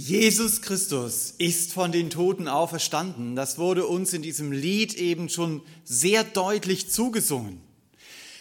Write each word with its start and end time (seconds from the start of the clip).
Jesus 0.00 0.62
Christus 0.62 1.34
ist 1.36 1.74
von 1.74 1.92
den 1.92 2.08
Toten 2.08 2.48
auferstanden. 2.48 3.36
Das 3.36 3.58
wurde 3.58 3.86
uns 3.86 4.14
in 4.14 4.22
diesem 4.22 4.50
Lied 4.50 4.94
eben 4.94 5.28
schon 5.28 5.60
sehr 5.84 6.24
deutlich 6.24 6.90
zugesungen. 6.90 7.60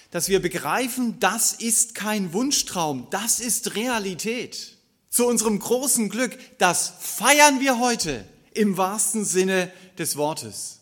Dass 0.10 0.30
wir 0.30 0.42
begreifen, 0.42 1.20
das 1.20 1.52
ist 1.52 1.96
kein 1.96 2.32
Wunschtraum, 2.32 3.08
das 3.10 3.42
ist 3.42 3.76
Realität. 3.76 4.78
Zu 5.10 5.28
unserem 5.28 5.60
großen 5.60 6.08
Glück, 6.08 6.38
das 6.60 6.94
feiern 7.02 7.60
wir 7.60 7.78
heute 7.78 8.24
im 8.54 8.78
wahrsten 8.78 9.26
Sinne 9.26 9.70
des 9.98 10.16
Wortes. 10.16 10.80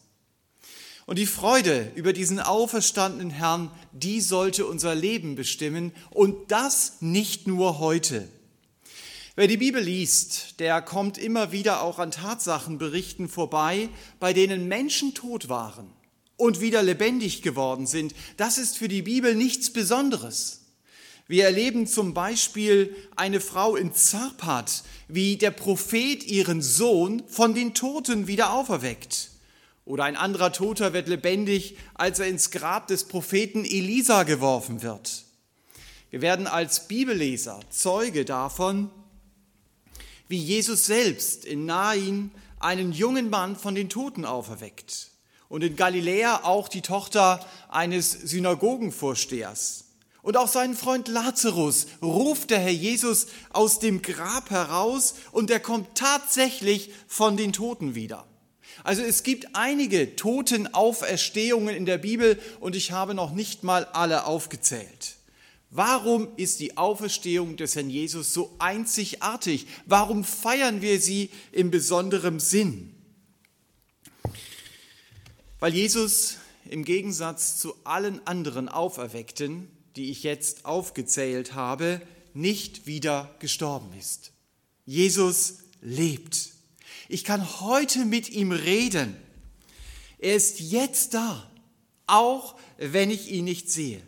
Und 1.07 1.18
die 1.18 1.25
Freude 1.25 1.91
über 1.96 2.14
diesen 2.14 2.39
auferstandenen 2.39 3.32
Herrn, 3.32 3.71
die 3.94 4.21
sollte 4.21 4.68
unser 4.68 4.94
Leben 4.94 5.34
bestimmen 5.34 5.91
und 6.12 6.52
das 6.52 6.98
nicht 7.00 7.48
nur 7.48 7.80
heute. 7.80 8.30
Wer 9.39 9.47
die 9.47 9.57
Bibel 9.57 9.83
liest, 9.83 10.59
der 10.59 10.81
kommt 10.81 11.20
immer 11.20 11.52
wieder 11.52 11.84
auch 11.84 11.99
an 11.99 12.09
Tatsachenberichten 12.09 13.30
vorbei, 13.30 13.89
bei 14.20 14.34
denen 14.34 14.67
Menschen 14.67 15.13
tot 15.13 15.48
waren 15.48 15.93
und 16.38 16.59
wieder 16.59 16.81
lebendig 16.81 17.43
geworden 17.43 17.85
sind. 17.85 18.15
Das 18.38 18.57
ist 18.57 18.79
für 18.79 18.88
die 18.88 19.03
Bibel 19.03 19.35
nichts 19.35 19.71
Besonderes. 19.71 20.62
Wir 21.27 21.45
erleben 21.45 21.85
zum 21.85 22.15
Beispiel 22.15 22.95
eine 23.15 23.39
Frau 23.39 23.76
in 23.76 23.93
Zarpat, 23.93 24.81
wie 25.07 25.38
der 25.38 25.51
Prophet 25.51 26.23
ihren 26.23 26.63
Sohn 26.63 27.21
von 27.27 27.54
den 27.54 27.76
Toten 27.76 28.26
wieder 28.26 28.54
auferweckt. 28.54 29.29
Oder 29.85 30.05
ein 30.05 30.17
anderer 30.17 30.51
Toter 30.51 30.93
wird 30.93 31.07
lebendig, 31.07 31.77
als 31.93 32.17
er 32.17 32.26
ins 32.26 32.49
Grab 32.49 32.88
des 32.88 33.04
Propheten 33.04 33.65
Elisa 33.65 34.23
geworfen 34.23 34.81
wird. 34.81 35.26
Wir 36.09 36.23
werden 36.23 36.48
als 36.48 36.88
Bibelleser 36.88 37.59
Zeuge 37.70 38.26
davon, 38.26 38.90
wie 40.27 40.38
Jesus 40.38 40.86
selbst 40.86 41.45
in 41.45 41.66
Nain 41.66 42.31
einen 42.59 42.91
jungen 42.91 43.29
Mann 43.29 43.55
von 43.55 43.76
den 43.76 43.90
Toten 43.90 44.26
auferweckt 44.26 45.12
und 45.49 45.63
in 45.63 45.76
Galiläa 45.76 46.43
auch 46.43 46.68
die 46.68 46.82
Tochter 46.82 47.46
eines 47.70 48.12
Synagogenvorstehers. 48.12 49.85
Und 50.21 50.35
auch 50.35 50.49
seinen 50.49 50.76
Freund 50.76 51.07
Lazarus 51.07 51.88
ruft 52.01 52.49
der 52.49 52.60
Herr 52.60 52.71
Jesus 52.71 53.27
aus 53.51 53.79
dem 53.79 54.01
Grab 54.01 54.49
heraus 54.49 55.16
und 55.32 55.49
er 55.49 55.62
kommt 55.62 55.96
tatsächlich 55.96 56.91
von 57.07 57.38
den 57.38 57.54
Toten 57.54 57.96
wieder. 57.96 58.26
Also 58.84 59.04
es 59.04 59.23
gibt 59.23 59.55
einige 59.55 60.16
Totenauferstehungen 60.16 61.76
in 61.76 61.85
der 61.85 61.98
Bibel 61.98 62.40
und 62.60 62.76
ich 62.76 62.91
habe 62.91 63.13
noch 63.13 63.32
nicht 63.32 63.63
mal 63.63 63.85
alle 63.85 64.25
aufgezählt. 64.25 65.16
Warum 65.69 66.29
ist 66.38 66.59
die 66.62 66.78
Auferstehung 66.78 67.57
des 67.57 67.75
Herrn 67.75 67.90
Jesus 67.90 68.34
so 68.34 68.56
einzigartig? 68.57 69.68
Warum 69.85 70.23
feiern 70.23 70.81
wir 70.81 71.01
sie 71.01 71.29
in 71.51 71.72
besonderem 71.72 72.40
Sinn? 72.40 72.94
Weil 75.59 75.73
Jesus 75.73 76.38
im 76.69 76.85
Gegensatz 76.85 77.57
zu 77.57 77.75
allen 77.84 78.25
anderen 78.25 78.69
Auferweckten, 78.69 79.68
die 79.95 80.12
ich 80.12 80.23
jetzt 80.23 80.66
aufgezählt 80.66 81.53
habe, 81.53 82.01
nicht 82.34 82.85
wieder 82.85 83.35
gestorben 83.40 83.91
ist. 83.97 84.31
Jesus 84.85 85.59
lebt. 85.81 86.51
Ich 87.09 87.23
kann 87.23 87.59
heute 87.62 88.06
mit 88.06 88.29
ihm 88.29 88.51
reden. 88.51 89.18
Er 90.19 90.35
ist 90.35 90.59
jetzt 90.59 91.13
da, 91.13 91.50
auch 92.06 92.56
wenn 92.78 93.12
ich 93.12 93.31
ihn 93.31 93.45
nicht 93.45 93.69
sehe. 93.69 94.01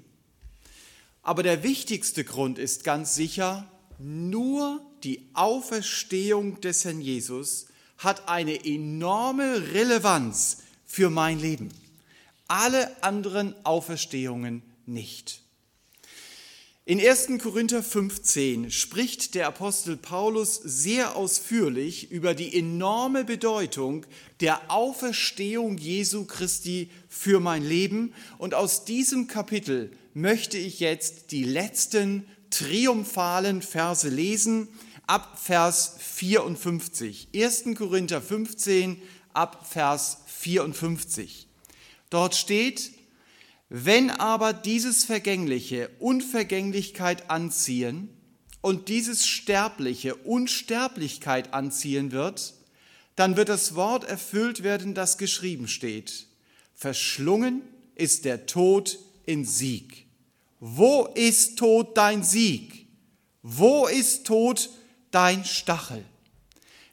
Aber 1.29 1.43
der 1.43 1.61
wichtigste 1.61 2.23
Grund 2.23 2.57
ist 2.57 2.83
ganz 2.83 3.13
sicher, 3.13 3.71
nur 3.99 4.83
die 5.03 5.29
Auferstehung 5.35 6.59
des 6.59 6.85
Herrn 6.85 7.01
Jesus 7.01 7.67
hat 7.99 8.27
eine 8.27 8.65
enorme 8.65 9.71
Relevanz 9.71 10.63
für 10.87 11.11
mein 11.11 11.39
Leben. 11.39 11.69
Alle 12.47 13.03
anderen 13.03 13.53
Auferstehungen 13.63 14.63
nicht. 14.87 15.43
In 16.85 16.99
1. 16.99 17.27
Korinther 17.43 17.83
15 17.83 18.71
spricht 18.71 19.35
der 19.35 19.45
Apostel 19.45 19.97
Paulus 19.97 20.55
sehr 20.55 21.15
ausführlich 21.15 22.09
über 22.09 22.33
die 22.33 22.57
enorme 22.57 23.23
Bedeutung 23.23 24.07
der 24.39 24.71
Auferstehung 24.71 25.77
Jesu 25.77 26.25
Christi 26.25 26.89
für 27.07 27.39
mein 27.39 27.63
Leben. 27.63 28.15
Und 28.39 28.55
aus 28.55 28.85
diesem 28.85 29.27
Kapitel 29.27 29.91
möchte 30.19 30.57
ich 30.57 30.79
jetzt 30.79 31.31
die 31.31 31.43
letzten 31.43 32.25
triumphalen 32.49 33.61
Verse 33.61 34.07
lesen, 34.07 34.67
ab 35.07 35.39
Vers 35.41 35.95
54. 35.99 37.29
1. 37.33 37.63
Korinther 37.75 38.21
15, 38.21 39.01
ab 39.33 39.65
Vers 39.67 40.19
54. 40.27 41.47
Dort 42.09 42.35
steht, 42.35 42.91
wenn 43.69 44.09
aber 44.09 44.51
dieses 44.53 45.05
Vergängliche 45.05 45.89
Unvergänglichkeit 45.99 47.29
anziehen 47.29 48.09
und 48.61 48.89
dieses 48.89 49.27
Sterbliche 49.27 50.15
Unsterblichkeit 50.15 51.53
anziehen 51.53 52.11
wird, 52.11 52.55
dann 53.15 53.37
wird 53.37 53.49
das 53.49 53.75
Wort 53.75 54.03
erfüllt 54.05 54.63
werden, 54.63 54.95
das 54.95 55.17
geschrieben 55.17 55.67
steht. 55.67 56.27
Verschlungen 56.73 57.61
ist 57.95 58.25
der 58.25 58.45
Tod 58.45 58.97
in 59.25 59.45
Sieg. 59.45 60.08
Wo 60.59 61.05
ist 61.15 61.57
Tod 61.57 61.95
dein 61.97 62.23
Sieg? 62.23 62.87
Wo 63.41 63.87
ist 63.87 64.25
Tod 64.25 64.69
dein 65.11 65.45
Stachel? 65.45 66.03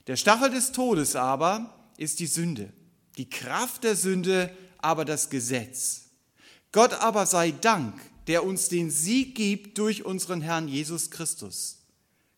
Der 0.06 0.16
Stachel 0.16 0.50
des 0.50 0.70
Todes 0.70 1.16
aber 1.16 1.74
ist 1.96 2.20
die 2.20 2.26
Sünde, 2.26 2.72
die 3.18 3.28
Kraft 3.28 3.82
der 3.82 3.96
Sünde 3.96 4.56
aber 4.78 5.04
das 5.04 5.30
Gesetz. 5.30 6.02
Gott 6.70 6.92
aber 6.92 7.26
sei 7.26 7.50
Dank, 7.50 8.00
der 8.28 8.44
uns 8.44 8.68
den 8.68 8.90
Sieg 8.90 9.34
gibt 9.34 9.78
durch 9.78 10.04
unseren 10.04 10.42
Herrn 10.42 10.68
Jesus 10.68 11.10
Christus. 11.10 11.78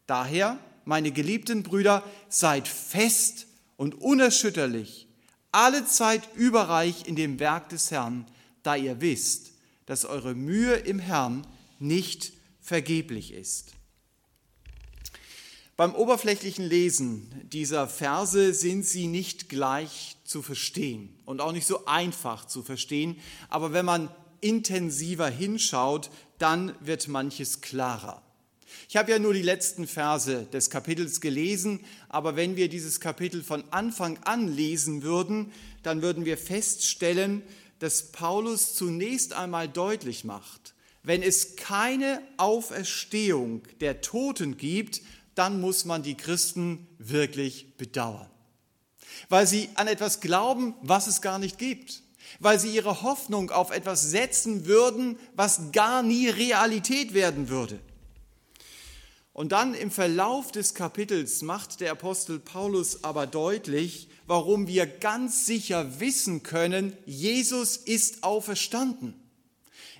Daher, 0.06 0.58
meine 0.86 1.12
geliebten 1.12 1.62
Brüder, 1.62 2.02
seid 2.30 2.68
fest 2.68 3.46
und 3.76 4.00
unerschütterlich, 4.00 5.08
alle 5.52 5.84
Zeit 5.86 6.22
überreich 6.34 7.06
in 7.06 7.16
dem 7.16 7.38
Werk 7.38 7.68
des 7.68 7.90
Herrn, 7.90 8.26
da 8.62 8.76
ihr 8.76 9.00
wisst, 9.02 9.47
dass 9.88 10.04
eure 10.04 10.34
Mühe 10.34 10.74
im 10.74 10.98
Herrn 10.98 11.46
nicht 11.78 12.34
vergeblich 12.60 13.32
ist. 13.32 13.72
Beim 15.78 15.94
oberflächlichen 15.94 16.66
Lesen 16.66 17.32
dieser 17.44 17.88
Verse 17.88 18.52
sind 18.52 18.84
sie 18.84 19.06
nicht 19.06 19.48
gleich 19.48 20.16
zu 20.24 20.42
verstehen 20.42 21.16
und 21.24 21.40
auch 21.40 21.52
nicht 21.52 21.66
so 21.66 21.86
einfach 21.86 22.44
zu 22.44 22.62
verstehen, 22.62 23.16
aber 23.48 23.72
wenn 23.72 23.86
man 23.86 24.10
intensiver 24.42 25.30
hinschaut, 25.30 26.10
dann 26.36 26.74
wird 26.80 27.08
manches 27.08 27.62
klarer. 27.62 28.22
Ich 28.90 28.96
habe 28.98 29.10
ja 29.10 29.18
nur 29.18 29.32
die 29.32 29.42
letzten 29.42 29.86
Verse 29.86 30.44
des 30.52 30.68
Kapitels 30.68 31.22
gelesen, 31.22 31.80
aber 32.10 32.36
wenn 32.36 32.56
wir 32.56 32.68
dieses 32.68 33.00
Kapitel 33.00 33.42
von 33.42 33.64
Anfang 33.70 34.18
an 34.24 34.54
lesen 34.54 35.02
würden, 35.02 35.50
dann 35.82 36.02
würden 36.02 36.26
wir 36.26 36.36
feststellen, 36.36 37.42
dass 37.78 38.12
Paulus 38.12 38.74
zunächst 38.74 39.32
einmal 39.32 39.68
deutlich 39.68 40.24
macht, 40.24 40.74
wenn 41.02 41.22
es 41.22 41.56
keine 41.56 42.20
Auferstehung 42.36 43.62
der 43.80 44.00
Toten 44.00 44.56
gibt, 44.56 45.00
dann 45.34 45.60
muss 45.60 45.84
man 45.84 46.02
die 46.02 46.16
Christen 46.16 46.86
wirklich 46.98 47.76
bedauern, 47.76 48.28
weil 49.28 49.46
sie 49.46 49.68
an 49.74 49.86
etwas 49.86 50.20
glauben, 50.20 50.74
was 50.82 51.06
es 51.06 51.22
gar 51.22 51.38
nicht 51.38 51.58
gibt 51.58 52.02
weil 52.40 52.58
sie 52.58 52.74
ihre 52.74 53.02
Hoffnung 53.02 53.50
auf 53.50 53.70
etwas 53.70 54.10
setzen 54.10 54.66
würden, 54.66 55.18
was 55.34 55.72
gar 55.72 56.02
nie 56.02 56.28
Realität 56.28 57.14
werden 57.14 57.48
würde. 57.48 57.78
Und 59.32 59.52
dann 59.52 59.74
im 59.74 59.90
Verlauf 59.90 60.50
des 60.50 60.74
Kapitels 60.74 61.42
macht 61.42 61.80
der 61.80 61.92
Apostel 61.92 62.40
Paulus 62.40 63.04
aber 63.04 63.26
deutlich, 63.26 64.07
warum 64.28 64.68
wir 64.68 64.86
ganz 64.86 65.46
sicher 65.46 66.00
wissen 66.00 66.42
können, 66.42 66.96
Jesus 67.06 67.78
ist 67.78 68.22
auferstanden. 68.22 69.14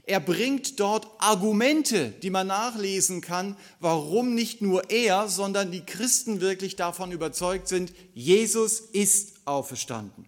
Er 0.04 0.20
bringt 0.20 0.80
dort 0.80 1.06
Argumente, 1.18 2.10
die 2.22 2.30
man 2.30 2.46
nachlesen 2.46 3.20
kann, 3.20 3.56
warum 3.80 4.34
nicht 4.34 4.62
nur 4.62 4.90
er, 4.90 5.28
sondern 5.28 5.72
die 5.72 5.84
Christen 5.84 6.40
wirklich 6.40 6.76
davon 6.76 7.10
überzeugt 7.10 7.68
sind, 7.68 7.92
Jesus 8.14 8.80
ist 8.80 9.34
auferstanden. 9.46 10.26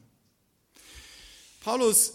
Paulus 1.60 2.14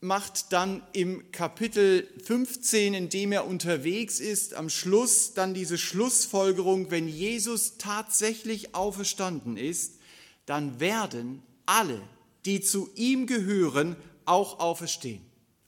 macht 0.00 0.52
dann 0.52 0.82
im 0.92 1.30
Kapitel 1.30 2.08
15, 2.24 2.94
in 2.94 3.08
dem 3.08 3.32
er 3.32 3.46
unterwegs 3.46 4.18
ist, 4.18 4.54
am 4.54 4.68
Schluss 4.68 5.34
dann 5.34 5.54
diese 5.54 5.78
Schlussfolgerung, 5.78 6.90
wenn 6.90 7.06
Jesus 7.06 7.76
tatsächlich 7.78 8.74
auferstanden 8.74 9.56
ist, 9.56 9.99
dann 10.46 10.80
werden 10.80 11.42
alle, 11.66 12.00
die 12.44 12.60
zu 12.60 12.90
ihm 12.94 13.26
gehören, 13.26 13.96
auch 14.24 14.60
auferstehen. 14.60 15.20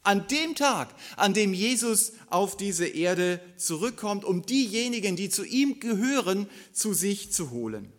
An 0.05 0.27
dem 0.27 0.57
Tag, 0.57 0.95
an 1.17 1.33
dem 1.33 1.55
Jesus 1.55 2.13
auf 2.29 2.57
diese 2.57 2.87
Erde 2.87 3.41
zurückkommt, 3.57 4.25
um 4.25 4.45
diejenigen, 4.45 5.15
die 5.15 5.29
zu 5.29 5.45
ihm 5.45 5.79
gehören, 5.79 6.49
zu 6.73 6.93
sich 6.93 7.33
zu 7.33 7.51
holen. 7.51 7.93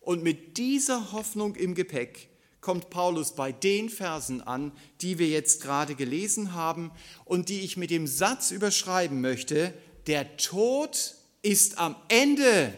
Und 0.00 0.22
mit 0.22 0.56
dieser 0.56 1.12
Hoffnung 1.12 1.56
im 1.56 1.74
Gepäck 1.74 2.28
kommt 2.60 2.90
Paulus 2.90 3.34
bei 3.34 3.50
den 3.50 3.90
Versen 3.90 4.40
an, 4.40 4.70
die 5.00 5.18
wir 5.18 5.28
jetzt 5.28 5.62
gerade 5.62 5.96
gelesen 5.96 6.54
haben 6.54 6.92
und 7.24 7.48
die 7.48 7.60
ich 7.60 7.76
mit 7.76 7.90
dem 7.90 8.06
Satz 8.06 8.52
überschreiben 8.52 9.20
möchte, 9.20 9.74
der 10.06 10.36
Tod 10.36 11.16
ist 11.42 11.78
am 11.78 11.96
Ende, 12.08 12.72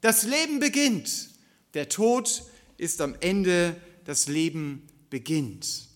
das 0.00 0.24
Leben 0.24 0.58
beginnt. 0.58 1.30
Der 1.74 1.88
Tod 1.88 2.42
ist 2.80 3.02
am 3.02 3.14
Ende, 3.20 3.76
das 4.04 4.26
Leben 4.26 4.88
beginnt. 5.10 5.88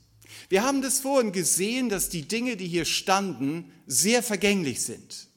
Wir 0.50 0.62
haben 0.62 0.82
das 0.82 1.00
vorhin 1.00 1.32
gesehen, 1.32 1.88
dass 1.88 2.10
die 2.10 2.28
Dinge, 2.28 2.56
die 2.56 2.68
hier 2.68 2.84
standen, 2.84 3.72
sehr 3.86 4.22
vergänglich 4.22 4.82
sind. 4.82 5.28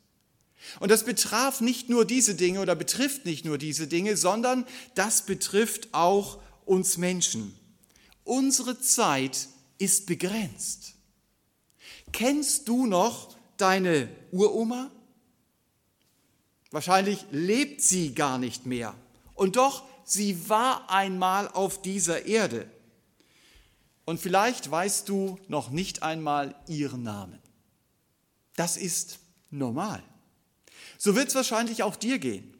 Und 0.82 0.92
das 0.92 1.06
betraf 1.06 1.62
nicht 1.62 1.88
nur 1.88 2.04
diese 2.04 2.36
Dinge 2.36 2.60
oder 2.60 2.76
betrifft 2.76 3.26
nicht 3.26 3.46
nur 3.46 3.58
diese 3.58 3.88
Dinge, 3.88 4.18
sondern 4.18 4.66
das 4.96 5.26
betrifft 5.26 5.88
auch 5.94 6.42
uns 6.66 6.98
Menschen. 6.98 7.58
Unsere 8.26 8.82
Zeit 8.82 9.48
ist 9.78 10.06
begrenzt. 10.06 10.96
Kennst 12.12 12.68
du 12.68 12.86
noch 12.86 13.38
deine 13.56 14.10
Uroma? 14.32 14.92
Wahrscheinlich 16.72 17.26
lebt 17.32 17.82
sie 17.82 18.14
gar 18.14 18.38
nicht 18.38 18.66
mehr. 18.66 18.94
Und 19.34 19.56
doch, 19.56 19.86
sie 20.09 20.50
war 20.50 20.89
einmal 20.89 21.48
auf 21.50 21.81
dieser 21.81 22.25
Erde. 22.25 22.69
Und 24.06 24.19
vielleicht 24.19 24.71
weißt 24.71 25.09
du 25.09 25.38
noch 25.48 25.69
nicht 25.69 26.01
einmal 26.01 26.56
ihren 26.68 27.04
Namen. 27.04 27.39
Das 28.56 28.77
ist 28.77 29.19
normal. 29.50 30.01
So 30.98 31.15
wird 31.15 31.27
es 31.27 31.36
wahrscheinlich 31.36 31.83
auch 31.83 31.95
dir 31.95 32.18
gehen. 32.18 32.54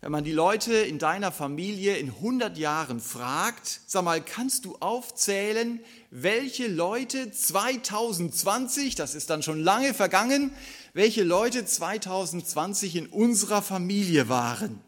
Wenn 0.00 0.12
man 0.12 0.24
die 0.24 0.32
Leute 0.32 0.74
in 0.74 0.98
deiner 0.98 1.32
Familie 1.32 1.96
in 1.96 2.08
100 2.08 2.58
Jahren 2.58 3.00
fragt, 3.00 3.80
sag 3.86 4.04
mal, 4.04 4.22
kannst 4.22 4.66
du 4.66 4.76
aufzählen, 4.80 5.80
welche 6.10 6.66
Leute 6.66 7.30
2020, 7.30 8.96
das 8.96 9.14
ist 9.14 9.30
dann 9.30 9.42
schon 9.42 9.60
lange 9.60 9.94
vergangen, 9.94 10.50
welche 10.92 11.22
Leute 11.22 11.64
2020 11.64 12.96
in 12.96 13.06
unserer 13.06 13.62
Familie 13.62 14.28
waren? 14.28 14.80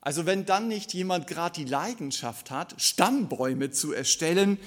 Also 0.00 0.24
wenn 0.24 0.46
dann 0.46 0.68
nicht 0.68 0.94
jemand 0.94 1.26
gerade 1.26 1.62
die 1.62 1.70
Leidenschaft 1.70 2.50
hat, 2.50 2.80
Stammbäume 2.80 3.70
zu 3.70 3.92
erstellen, 3.92 4.58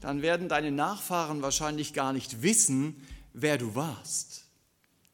dann 0.00 0.20
werden 0.20 0.48
deine 0.48 0.70
Nachfahren 0.70 1.42
wahrscheinlich 1.42 1.94
gar 1.94 2.12
nicht 2.12 2.42
wissen, 2.42 3.06
wer 3.32 3.56
du 3.56 3.74
warst. 3.74 4.44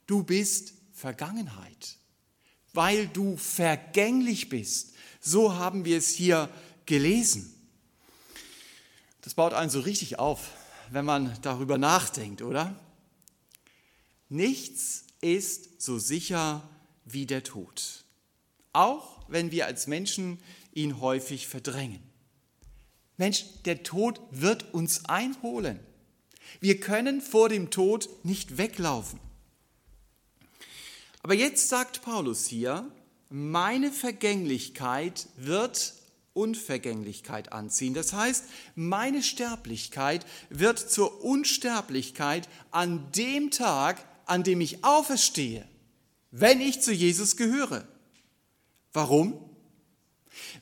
Du 0.06 0.24
bist 0.24 0.72
Vergangenheit, 0.92 1.96
weil 2.72 3.06
du 3.08 3.36
vergänglich 3.36 4.48
bist. 4.48 4.94
So 5.20 5.54
haben 5.54 5.84
wir 5.84 5.98
es 5.98 6.08
hier 6.08 6.48
gelesen. 6.86 7.54
Das 9.20 9.34
baut 9.34 9.52
einen 9.52 9.70
so 9.70 9.80
richtig 9.80 10.18
auf, 10.18 10.50
wenn 10.90 11.04
man 11.04 11.36
darüber 11.42 11.76
nachdenkt, 11.76 12.42
oder? 12.42 12.74
Nichts 14.28 15.04
ist 15.20 15.80
so 15.80 15.98
sicher 15.98 16.62
wie 17.04 17.26
der 17.26 17.44
Tod, 17.44 18.04
auch 18.72 19.17
wenn 19.28 19.50
wir 19.50 19.66
als 19.66 19.86
Menschen 19.86 20.38
ihn 20.72 21.00
häufig 21.00 21.46
verdrängen. 21.46 22.00
Mensch, 23.16 23.44
der 23.64 23.82
Tod 23.82 24.20
wird 24.30 24.72
uns 24.72 25.04
einholen. 25.06 25.80
Wir 26.60 26.80
können 26.80 27.20
vor 27.20 27.48
dem 27.48 27.70
Tod 27.70 28.08
nicht 28.24 28.58
weglaufen. 28.58 29.20
Aber 31.22 31.34
jetzt 31.34 31.68
sagt 31.68 32.02
Paulus 32.02 32.46
hier, 32.46 32.90
meine 33.28 33.92
Vergänglichkeit 33.92 35.26
wird 35.36 35.94
Unvergänglichkeit 36.32 37.52
anziehen. 37.52 37.94
Das 37.94 38.12
heißt, 38.12 38.44
meine 38.76 39.22
Sterblichkeit 39.22 40.24
wird 40.48 40.78
zur 40.78 41.24
Unsterblichkeit 41.24 42.48
an 42.70 43.10
dem 43.12 43.50
Tag, 43.50 44.06
an 44.24 44.44
dem 44.44 44.60
ich 44.60 44.84
auferstehe, 44.84 45.66
wenn 46.30 46.60
ich 46.60 46.80
zu 46.80 46.92
Jesus 46.92 47.36
gehöre. 47.36 47.86
Warum? 48.98 49.38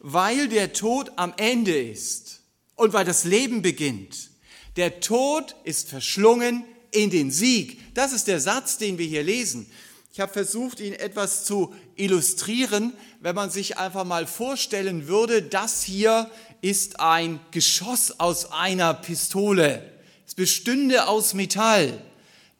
Weil 0.00 0.48
der 0.48 0.74
Tod 0.74 1.10
am 1.16 1.32
Ende 1.38 1.74
ist 1.74 2.42
und 2.74 2.92
weil 2.92 3.06
das 3.06 3.24
Leben 3.24 3.62
beginnt. 3.62 4.28
Der 4.76 5.00
Tod 5.00 5.56
ist 5.64 5.88
verschlungen 5.88 6.62
in 6.90 7.08
den 7.08 7.30
Sieg. 7.30 7.94
Das 7.94 8.12
ist 8.12 8.26
der 8.26 8.38
Satz, 8.38 8.76
den 8.76 8.98
wir 8.98 9.06
hier 9.06 9.22
lesen. 9.22 9.64
Ich 10.12 10.20
habe 10.20 10.34
versucht, 10.34 10.80
ihn 10.80 10.92
etwas 10.92 11.46
zu 11.46 11.74
illustrieren, 11.94 12.92
wenn 13.20 13.34
man 13.34 13.48
sich 13.48 13.78
einfach 13.78 14.04
mal 14.04 14.26
vorstellen 14.26 15.08
würde, 15.08 15.40
das 15.40 15.82
hier 15.82 16.30
ist 16.60 17.00
ein 17.00 17.40
Geschoss 17.52 18.20
aus 18.20 18.52
einer 18.52 18.92
Pistole. 18.92 19.98
Es 20.26 20.34
bestünde 20.34 21.08
aus 21.08 21.32
Metall. 21.32 22.02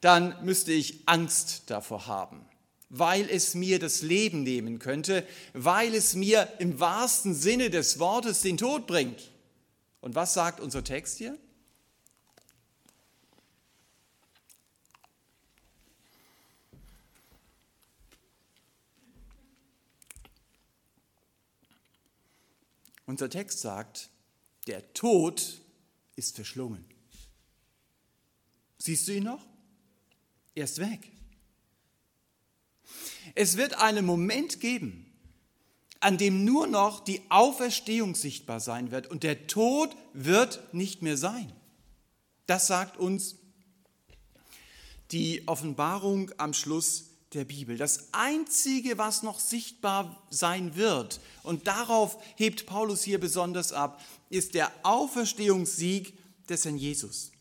Dann 0.01 0.43
müsste 0.43 0.71
ich 0.71 1.03
Angst 1.05 1.65
davor 1.67 2.07
haben, 2.07 2.46
weil 2.89 3.29
es 3.29 3.53
mir 3.53 3.79
das 3.79 4.01
Leben 4.01 4.43
nehmen 4.43 4.79
könnte, 4.79 5.27
weil 5.53 5.93
es 5.93 6.15
mir 6.15 6.53
im 6.59 6.79
wahrsten 6.79 7.33
Sinne 7.33 7.69
des 7.69 7.99
Wortes 7.99 8.41
den 8.41 8.57
Tod 8.57 8.87
bringt. 8.87 9.31
Und 9.99 10.15
was 10.15 10.33
sagt 10.33 10.59
unser 10.59 10.83
Text 10.83 11.17
hier? 11.17 11.37
Unser 23.05 23.29
Text 23.29 23.61
sagt, 23.61 24.09
der 24.67 24.93
Tod 24.93 25.61
ist 26.17 26.35
verschlungen. 26.35 26.85
Siehst 28.77 29.07
du 29.07 29.13
ihn 29.13 29.23
noch? 29.23 29.45
Er 30.55 30.65
ist 30.65 30.79
weg. 30.79 31.16
Es 33.35 33.57
wird 33.57 33.75
einen 33.75 34.05
Moment 34.05 34.59
geben, 34.59 35.05
an 35.99 36.17
dem 36.17 36.45
nur 36.45 36.67
noch 36.67 37.03
die 37.03 37.21
Auferstehung 37.29 38.15
sichtbar 38.15 38.59
sein 38.59 38.91
wird 38.91 39.07
und 39.07 39.23
der 39.23 39.47
Tod 39.47 39.95
wird 40.13 40.73
nicht 40.73 41.01
mehr 41.01 41.17
sein. 41.17 41.51
Das 42.45 42.67
sagt 42.67 42.97
uns 42.97 43.35
die 45.11 45.47
Offenbarung 45.47 46.31
am 46.37 46.53
Schluss 46.53 47.05
der 47.33 47.45
Bibel. 47.45 47.77
Das 47.77 48.13
Einzige, 48.13 48.97
was 48.97 49.23
noch 49.23 49.39
sichtbar 49.39 50.25
sein 50.29 50.75
wird, 50.75 51.19
und 51.43 51.67
darauf 51.67 52.21
hebt 52.35 52.65
Paulus 52.65 53.03
hier 53.03 53.19
besonders 53.19 53.73
ab, 53.73 54.01
ist 54.29 54.53
der 54.53 54.71
Auferstehungssieg 54.83 56.17
des 56.47 56.65
Herrn 56.65 56.77
Jesus. 56.77 57.31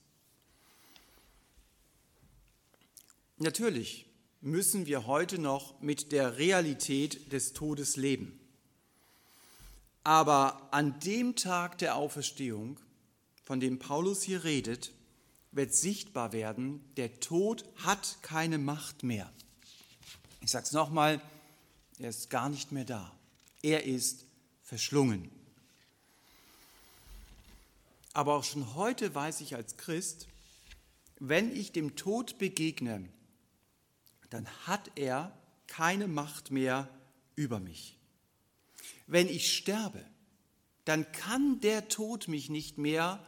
Natürlich 3.39 4.06
müssen 4.41 4.87
wir 4.87 5.07
heute 5.07 5.39
noch 5.39 5.81
mit 5.81 6.13
der 6.13 6.39
Realität 6.39 7.33
des 7.33 7.53
Todes 7.53 7.97
leben. 7.97 8.39
Aber 10.05 10.69
an 10.73 11.01
dem 11.01 11.35
Tag 11.35 11.79
der 11.79 11.97
Auferstehung, 11.97 12.79
von 13.45 13.61
dem 13.61 13.79
Paulus 13.79 14.23
hier 14.23 14.45
redet, 14.45 14.93
wird 15.53 15.75
sichtbar 15.75 16.33
werden, 16.33 16.85
der 16.97 17.19
Tod 17.21 17.65
hat 17.77 18.19
keine 18.23 18.59
Macht 18.59 19.03
mehr. 19.03 19.33
Ich 20.43 20.51
sage 20.51 20.67
es 20.67 20.73
nochmal, 20.73 21.21
er 21.99 22.11
ist 22.11 22.31
gar 22.31 22.49
nicht 22.49 22.73
mehr 22.73 22.85
da. 22.85 23.11
Er 23.63 23.85
ist 23.85 24.27
verschlungen. 24.63 25.31
Aber 28.13 28.35
auch 28.35 28.45
schon 28.45 28.75
heute 28.75 29.15
weiß 29.15 29.41
ich 29.41 29.57
als 29.57 29.77
Christ, 29.77 30.29
wenn 31.19 31.55
ich 31.55 31.73
dem 31.73 31.97
Tod 31.97 32.39
begegne, 32.39 33.09
dann 34.31 34.47
hat 34.67 34.91
er 34.97 35.33
keine 35.67 36.09
Macht 36.09 36.51
mehr 36.51 36.89
über 37.35 37.61
mich. 37.61 37.99
Wenn 39.07 39.29
ich 39.29 39.55
sterbe, 39.55 40.05
dann 40.85 41.11
kann 41.13 41.61
der 41.61 41.89
Tod 41.89 42.29
mich 42.29 42.49
nicht 42.49 42.79
mehr 42.79 43.25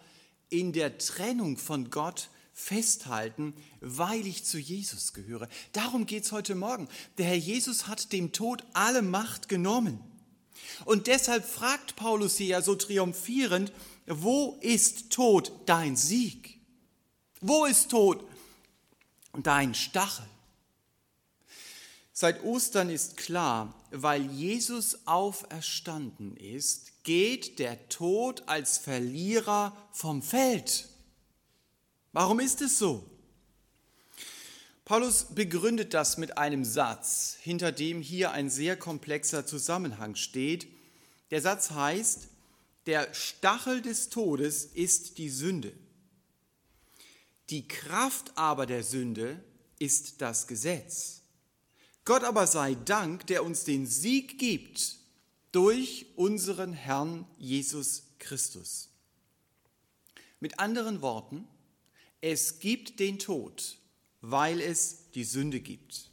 in 0.48 0.72
der 0.72 0.98
Trennung 0.98 1.56
von 1.56 1.90
Gott 1.90 2.30
festhalten, 2.54 3.54
weil 3.80 4.26
ich 4.26 4.44
zu 4.44 4.58
Jesus 4.58 5.12
gehöre. 5.12 5.48
Darum 5.72 6.06
geht 6.06 6.24
es 6.24 6.32
heute 6.32 6.54
Morgen. 6.54 6.88
Der 7.18 7.26
Herr 7.26 7.36
Jesus 7.36 7.86
hat 7.86 8.12
dem 8.12 8.32
Tod 8.32 8.64
alle 8.72 9.02
Macht 9.02 9.48
genommen. 9.48 10.00
Und 10.84 11.06
deshalb 11.06 11.44
fragt 11.44 11.96
Paulus 11.96 12.36
hier 12.36 12.46
ja 12.48 12.62
so 12.62 12.74
triumphierend, 12.74 13.72
wo 14.06 14.58
ist 14.60 15.10
Tod 15.10 15.52
dein 15.66 15.96
Sieg? 15.96 16.58
Wo 17.40 17.64
ist 17.64 17.90
Tod 17.90 18.24
dein 19.40 19.74
Stachel? 19.74 20.26
Seit 22.20 22.42
Ostern 22.42 22.90
ist 22.90 23.16
klar, 23.16 23.72
weil 23.92 24.22
Jesus 24.32 25.06
auferstanden 25.06 26.36
ist, 26.36 27.04
geht 27.04 27.60
der 27.60 27.88
Tod 27.90 28.42
als 28.48 28.76
Verlierer 28.76 29.76
vom 29.92 30.20
Feld. 30.20 30.88
Warum 32.12 32.40
ist 32.40 32.60
es 32.60 32.76
so? 32.76 33.08
Paulus 34.84 35.26
begründet 35.32 35.94
das 35.94 36.18
mit 36.18 36.38
einem 36.38 36.64
Satz, 36.64 37.36
hinter 37.40 37.70
dem 37.70 38.02
hier 38.02 38.32
ein 38.32 38.50
sehr 38.50 38.76
komplexer 38.76 39.46
Zusammenhang 39.46 40.16
steht. 40.16 40.66
Der 41.30 41.40
Satz 41.40 41.70
heißt, 41.70 42.30
der 42.86 43.14
Stachel 43.14 43.80
des 43.80 44.08
Todes 44.08 44.64
ist 44.64 45.18
die 45.18 45.30
Sünde. 45.30 45.72
Die 47.50 47.68
Kraft 47.68 48.32
aber 48.34 48.66
der 48.66 48.82
Sünde 48.82 49.40
ist 49.78 50.20
das 50.20 50.48
Gesetz. 50.48 51.17
Gott 52.08 52.24
aber 52.24 52.46
sei 52.46 52.74
Dank, 52.74 53.26
der 53.26 53.44
uns 53.44 53.64
den 53.64 53.86
Sieg 53.86 54.38
gibt 54.38 54.96
durch 55.52 56.06
unseren 56.16 56.72
Herrn 56.72 57.26
Jesus 57.36 58.04
Christus. 58.18 58.88
Mit 60.40 60.58
anderen 60.58 61.02
Worten, 61.02 61.46
es 62.22 62.60
gibt 62.60 62.98
den 62.98 63.18
Tod, 63.18 63.76
weil 64.22 64.62
es 64.62 65.10
die 65.14 65.24
Sünde 65.24 65.60
gibt. 65.60 66.08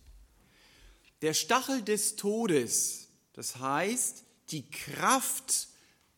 Der 1.22 1.34
Stachel 1.34 1.82
des 1.82 2.18
Todes, 2.18 3.08
das 3.32 3.60
heißt 3.60 4.26
die 4.50 4.70
Kraft, 4.70 5.70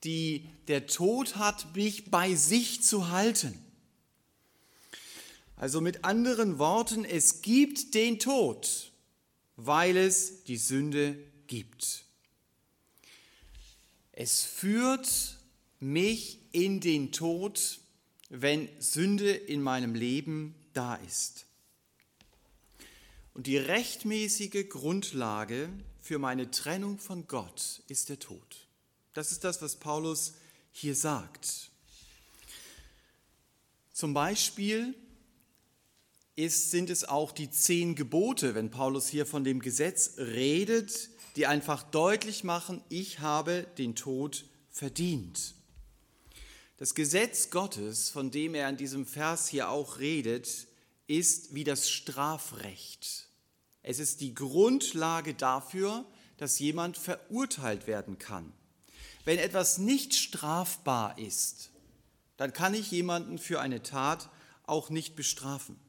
die 0.03 0.49
der 0.67 0.87
Tod 0.87 1.35
hat, 1.35 1.75
mich 1.75 2.09
bei 2.09 2.33
sich 2.33 2.81
zu 2.81 3.09
halten. 3.09 3.53
Also 5.55 5.81
mit 5.81 6.03
anderen 6.03 6.57
Worten, 6.57 7.05
es 7.05 7.43
gibt 7.43 7.93
den 7.93 8.17
Tod, 8.17 8.91
weil 9.57 9.97
es 9.97 10.43
die 10.43 10.57
Sünde 10.57 11.17
gibt. 11.47 12.05
Es 14.13 14.43
führt 14.43 15.37
mich 15.79 16.39
in 16.51 16.79
den 16.79 17.11
Tod, 17.11 17.79
wenn 18.29 18.69
Sünde 18.79 19.31
in 19.31 19.61
meinem 19.61 19.93
Leben 19.93 20.55
da 20.73 20.95
ist. 20.95 21.45
Und 23.33 23.47
die 23.47 23.57
rechtmäßige 23.57 24.67
Grundlage 24.69 25.69
für 26.01 26.17
meine 26.17 26.49
Trennung 26.49 26.97
von 26.97 27.27
Gott 27.27 27.83
ist 27.87 28.09
der 28.09 28.19
Tod. 28.19 28.67
Das 29.13 29.31
ist 29.31 29.43
das, 29.43 29.61
was 29.61 29.75
Paulus 29.75 30.33
hier 30.71 30.95
sagt. 30.95 31.69
Zum 33.91 34.13
Beispiel 34.13 34.95
ist, 36.37 36.71
sind 36.71 36.89
es 36.89 37.03
auch 37.03 37.31
die 37.31 37.49
zehn 37.49 37.95
Gebote, 37.95 38.55
wenn 38.55 38.71
Paulus 38.71 39.07
hier 39.07 39.25
von 39.25 39.43
dem 39.43 39.59
Gesetz 39.59 40.13
redet, 40.17 41.09
die 41.35 41.47
einfach 41.47 41.83
deutlich 41.83 42.43
machen, 42.43 42.81
ich 42.89 43.19
habe 43.19 43.67
den 43.77 43.95
Tod 43.95 44.45
verdient. 44.69 45.55
Das 46.77 46.93
Gesetz 46.93 47.49
Gottes, 47.49 48.11
von 48.11 48.29
dem 48.29 48.53
er 48.53 48.69
in 48.69 48.77
diesem 48.77 49.07
Vers 49.07 49.47
hier 49.47 49.69
auch 49.69 49.97
redet, 49.97 50.67
ist 51.07 51.55
wie 51.55 51.63
das 51.63 51.89
Strafrecht. 51.89 53.27
Es 53.81 53.99
ist 53.99 54.21
die 54.21 54.35
Grundlage 54.35 55.33
dafür, 55.33 56.05
dass 56.37 56.59
jemand 56.59 56.97
verurteilt 56.97 57.87
werden 57.87 58.19
kann. 58.19 58.53
Wenn 59.25 59.39
etwas 59.39 59.79
nicht 59.79 60.13
strafbar 60.13 61.17
ist, 61.17 61.71
dann 62.37 62.53
kann 62.53 62.75
ich 62.75 62.91
jemanden 62.91 63.39
für 63.39 63.59
eine 63.59 63.81
Tat 63.81 64.29
auch 64.63 64.91
nicht 64.91 65.15
bestrafen. 65.15 65.79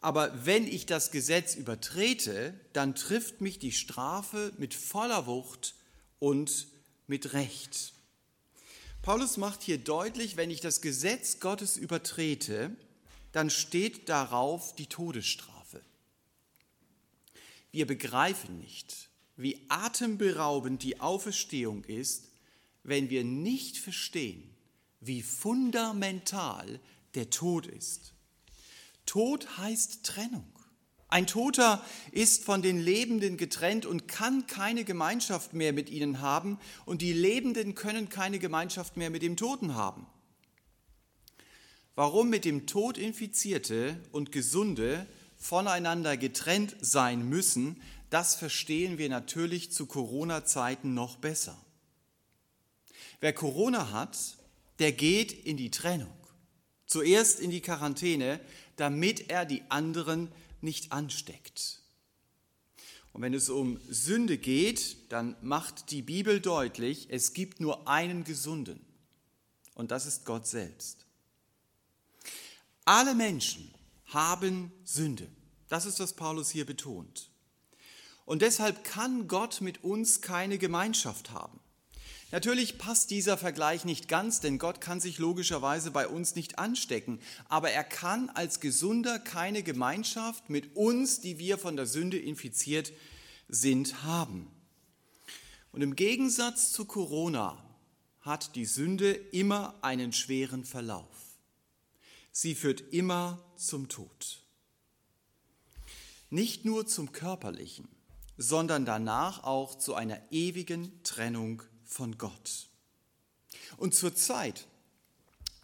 Aber 0.00 0.46
wenn 0.46 0.66
ich 0.66 0.86
das 0.86 1.10
Gesetz 1.10 1.54
übertrete, 1.54 2.58
dann 2.72 2.94
trifft 2.94 3.40
mich 3.40 3.58
die 3.58 3.72
Strafe 3.72 4.52
mit 4.56 4.74
voller 4.74 5.26
Wucht 5.26 5.74
und 6.20 6.68
mit 7.06 7.32
Recht. 7.32 7.92
Paulus 9.02 9.36
macht 9.36 9.62
hier 9.62 9.78
deutlich, 9.78 10.36
wenn 10.36 10.50
ich 10.50 10.60
das 10.60 10.80
Gesetz 10.80 11.40
Gottes 11.40 11.76
übertrete, 11.76 12.76
dann 13.32 13.50
steht 13.50 14.08
darauf 14.08 14.74
die 14.76 14.86
Todesstrafe. 14.86 15.82
Wir 17.70 17.86
begreifen 17.86 18.58
nicht, 18.58 19.08
wie 19.36 19.64
atemberaubend 19.68 20.82
die 20.82 21.00
Auferstehung 21.00 21.84
ist, 21.84 22.28
wenn 22.82 23.10
wir 23.10 23.24
nicht 23.24 23.78
verstehen, 23.78 24.54
wie 25.00 25.22
fundamental 25.22 26.80
der 27.14 27.30
Tod 27.30 27.66
ist. 27.66 28.14
Tod 29.08 29.56
heißt 29.56 30.04
Trennung. 30.04 30.44
Ein 31.08 31.26
Toter 31.26 31.82
ist 32.12 32.44
von 32.44 32.60
den 32.60 32.78
Lebenden 32.78 33.38
getrennt 33.38 33.86
und 33.86 34.06
kann 34.06 34.46
keine 34.46 34.84
Gemeinschaft 34.84 35.54
mehr 35.54 35.72
mit 35.72 35.88
ihnen 35.88 36.20
haben 36.20 36.58
und 36.84 37.00
die 37.00 37.14
Lebenden 37.14 37.74
können 37.74 38.10
keine 38.10 38.38
Gemeinschaft 38.38 38.98
mehr 38.98 39.08
mit 39.08 39.22
dem 39.22 39.38
Toten 39.38 39.74
haben. 39.74 40.06
Warum 41.94 42.28
mit 42.28 42.44
dem 42.44 42.66
Tod 42.66 42.98
infizierte 42.98 43.96
und 44.12 44.30
gesunde 44.30 45.06
voneinander 45.38 46.18
getrennt 46.18 46.76
sein 46.80 47.26
müssen, 47.26 47.80
das 48.10 48.34
verstehen 48.34 48.98
wir 48.98 49.08
natürlich 49.08 49.72
zu 49.72 49.86
Corona-Zeiten 49.86 50.92
noch 50.92 51.16
besser. 51.16 51.58
Wer 53.20 53.32
Corona 53.32 53.90
hat, 53.90 54.36
der 54.80 54.92
geht 54.92 55.32
in 55.32 55.56
die 55.56 55.70
Trennung. 55.70 56.12
Zuerst 56.86 57.40
in 57.40 57.50
die 57.50 57.60
Quarantäne, 57.60 58.40
damit 58.80 59.30
er 59.30 59.44
die 59.44 59.62
anderen 59.68 60.32
nicht 60.60 60.92
ansteckt. 60.92 61.80
Und 63.12 63.22
wenn 63.22 63.34
es 63.34 63.48
um 63.48 63.80
Sünde 63.88 64.38
geht, 64.38 65.12
dann 65.12 65.36
macht 65.40 65.90
die 65.90 66.02
Bibel 66.02 66.40
deutlich, 66.40 67.08
es 67.10 67.32
gibt 67.32 67.60
nur 67.60 67.88
einen 67.88 68.24
Gesunden. 68.24 68.80
Und 69.74 69.90
das 69.90 70.06
ist 70.06 70.24
Gott 70.24 70.46
selbst. 70.46 71.06
Alle 72.84 73.14
Menschen 73.14 73.72
haben 74.06 74.72
Sünde. 74.84 75.28
Das 75.68 75.84
ist, 75.84 76.00
was 76.00 76.14
Paulus 76.14 76.50
hier 76.50 76.64
betont. 76.64 77.30
Und 78.24 78.42
deshalb 78.42 78.84
kann 78.84 79.28
Gott 79.28 79.60
mit 79.60 79.84
uns 79.84 80.20
keine 80.20 80.58
Gemeinschaft 80.58 81.30
haben. 81.30 81.60
Natürlich 82.30 82.76
passt 82.76 83.10
dieser 83.10 83.38
Vergleich 83.38 83.86
nicht 83.86 84.06
ganz, 84.06 84.40
denn 84.40 84.58
Gott 84.58 84.82
kann 84.82 85.00
sich 85.00 85.18
logischerweise 85.18 85.90
bei 85.90 86.06
uns 86.06 86.34
nicht 86.34 86.58
anstecken, 86.58 87.20
aber 87.48 87.70
er 87.70 87.84
kann 87.84 88.28
als 88.28 88.60
Gesunder 88.60 89.18
keine 89.18 89.62
Gemeinschaft 89.62 90.50
mit 90.50 90.76
uns, 90.76 91.20
die 91.20 91.38
wir 91.38 91.56
von 91.56 91.76
der 91.76 91.86
Sünde 91.86 92.18
infiziert 92.18 92.92
sind, 93.48 94.02
haben. 94.02 94.50
Und 95.72 95.80
im 95.80 95.96
Gegensatz 95.96 96.70
zu 96.70 96.84
Corona 96.84 97.62
hat 98.20 98.56
die 98.56 98.66
Sünde 98.66 99.10
immer 99.12 99.74
einen 99.80 100.12
schweren 100.12 100.64
Verlauf. 100.64 101.38
Sie 102.30 102.54
führt 102.54 102.92
immer 102.92 103.42
zum 103.56 103.88
Tod. 103.88 104.42
Nicht 106.28 106.66
nur 106.66 106.86
zum 106.86 107.12
körperlichen, 107.12 107.88
sondern 108.36 108.84
danach 108.84 109.44
auch 109.44 109.76
zu 109.76 109.94
einer 109.94 110.20
ewigen 110.30 111.02
Trennung 111.04 111.62
von 111.88 112.18
Gott. 112.18 112.68
Und 113.78 113.94
zurzeit 113.94 114.66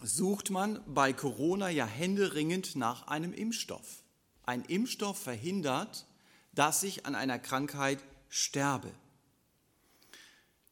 sucht 0.03 0.51
man 0.51 0.83
bei 0.93 1.13
Corona 1.13 1.69
ja 1.69 1.87
händeringend 1.87 2.75
nach 2.75 3.07
einem 3.07 3.33
Impfstoff. 3.33 4.03
Ein 4.43 4.65
Impfstoff 4.65 5.19
verhindert, 5.19 6.07
dass 6.53 6.83
ich 6.83 7.07
an 7.07 7.15
einer 7.15 7.39
Krankheit 7.39 8.03
sterbe. 8.29 8.91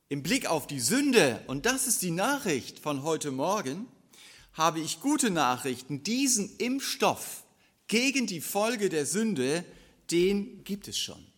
Im 0.08 0.22
Blick 0.22 0.46
auf 0.46 0.66
die 0.66 0.80
Sünde, 0.80 1.42
und 1.46 1.64
das 1.64 1.86
ist 1.86 2.02
die 2.02 2.10
Nachricht 2.10 2.78
von 2.80 3.02
heute 3.02 3.30
Morgen, 3.30 3.86
habe 4.52 4.80
ich 4.80 5.00
gute 5.00 5.30
Nachrichten. 5.30 6.02
Diesen 6.02 6.56
Impfstoff 6.56 7.44
gegen 7.86 8.26
die 8.26 8.42
Folge 8.42 8.88
der 8.90 9.06
Sünde, 9.06 9.64
den 10.10 10.64
gibt 10.64 10.88
es 10.88 10.98
schon. 10.98 11.31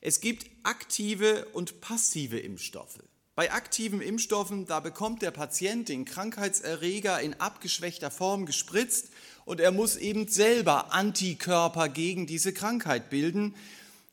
Es 0.00 0.20
gibt 0.20 0.46
aktive 0.62 1.46
und 1.52 1.80
passive 1.80 2.38
Impfstoffe. 2.38 3.00
Bei 3.34 3.52
aktiven 3.52 4.00
Impfstoffen, 4.00 4.66
da 4.66 4.80
bekommt 4.80 5.22
der 5.22 5.30
Patient 5.30 5.88
den 5.88 6.04
Krankheitserreger 6.04 7.20
in 7.20 7.34
abgeschwächter 7.34 8.10
Form 8.10 8.46
gespritzt 8.46 9.10
und 9.44 9.60
er 9.60 9.70
muss 9.70 9.96
eben 9.96 10.26
selber 10.26 10.92
Antikörper 10.92 11.88
gegen 11.88 12.26
diese 12.26 12.52
Krankheit 12.52 13.10
bilden. 13.10 13.54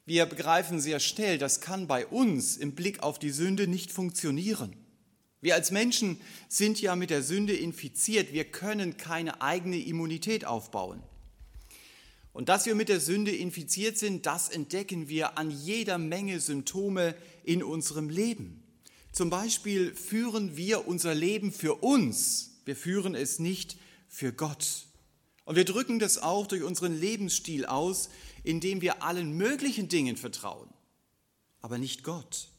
Wir 0.06 0.28
begreifen 0.28 0.80
sehr 0.80 1.00
schnell, 1.00 1.40
das 1.40 1.60
kann 1.60 1.88
bei 1.88 2.06
uns 2.06 2.56
im 2.56 2.76
Blick 2.76 3.02
auf 3.02 3.18
die 3.18 3.32
Sünde 3.32 3.68
nicht 3.68 3.92
funktionieren. 3.92 4.76
Wir 5.42 5.56
als 5.56 5.72
Menschen 5.72 6.22
sind 6.48 6.80
ja 6.80 6.96
mit 6.96 7.10
der 7.10 7.24
Sünde 7.24 7.56
infiziert, 7.56 8.32
wir 8.32 8.46
können 8.46 8.98
keine 8.98 9.42
eigene 9.42 9.78
Immunität 9.78 10.46
aufbauen. 10.46 11.02
Und 12.36 12.50
dass 12.50 12.66
wir 12.66 12.76
mit 12.76 12.90
der 12.90 13.00
Sünde 13.00 13.34
infiziert 13.34 13.98
sind, 13.98 14.26
das 14.26 14.50
entdecken 14.50 15.08
wir 15.08 15.38
an 15.38 15.52
jeder 15.52 15.98
Menge 15.98 16.42
Symptome 16.42 17.16
in 17.46 17.64
unserem 17.64 18.10
Leben. 18.10 18.62
Zum 19.14 19.30
Beispiel 19.30 19.96
führen 19.96 20.58
wir 20.58 20.86
unser 20.86 21.16
Leben 21.16 21.54
für 21.54 21.76
uns, 21.76 22.58
wir 22.66 22.76
führen 22.76 23.16
es 23.16 23.40
nicht 23.40 23.78
für 24.10 24.34
Gott. 24.34 24.88
Und 25.46 25.56
wir 25.56 25.64
drücken 25.64 25.98
das 25.98 26.18
auch 26.18 26.46
durch 26.46 26.64
unseren 26.64 27.00
Lebensstil 27.00 27.66
aus, 27.66 28.10
indem 28.44 28.82
wir 28.82 29.02
allen 29.02 29.38
möglichen 29.38 29.88
Dingen 29.88 30.18
vertrauen, 30.18 30.68
aber 31.62 31.78
nicht 31.78 32.04
Gott. 32.04 32.50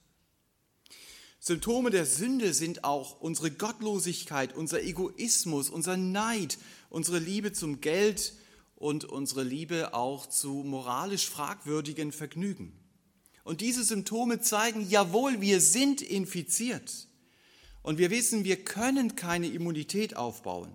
Symptome 1.38 1.90
der 1.90 2.06
Sünde 2.06 2.54
sind 2.54 2.82
auch 2.82 3.20
unsere 3.20 3.50
Gottlosigkeit, 3.50 4.56
unser 4.56 4.82
Egoismus, 4.82 5.68
unser 5.68 5.98
Neid, 5.98 6.56
unsere 6.88 7.18
Liebe 7.18 7.52
zum 7.52 7.82
Geld, 7.82 8.32
und 8.76 9.04
unsere 9.04 9.42
Liebe 9.42 9.94
auch 9.94 10.26
zu 10.26 10.62
moralisch 10.64 11.28
fragwürdigen 11.28 12.12
Vergnügen. 12.12 12.72
Und 13.42 13.60
diese 13.60 13.84
Symptome 13.84 14.40
zeigen, 14.40 14.88
jawohl, 14.88 15.40
wir 15.40 15.60
sind 15.60 16.02
infiziert. 16.02 17.08
Und 17.82 17.98
wir 17.98 18.10
wissen, 18.10 18.44
wir 18.44 18.64
können 18.64 19.16
keine 19.16 19.46
Immunität 19.46 20.16
aufbauen. 20.16 20.72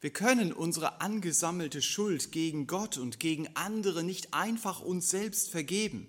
Wir 0.00 0.10
können 0.10 0.52
unsere 0.52 1.00
angesammelte 1.00 1.80
Schuld 1.80 2.32
gegen 2.32 2.66
Gott 2.66 2.98
und 2.98 3.20
gegen 3.20 3.48
andere 3.54 4.02
nicht 4.02 4.34
einfach 4.34 4.80
uns 4.80 5.10
selbst 5.10 5.50
vergeben. 5.50 6.08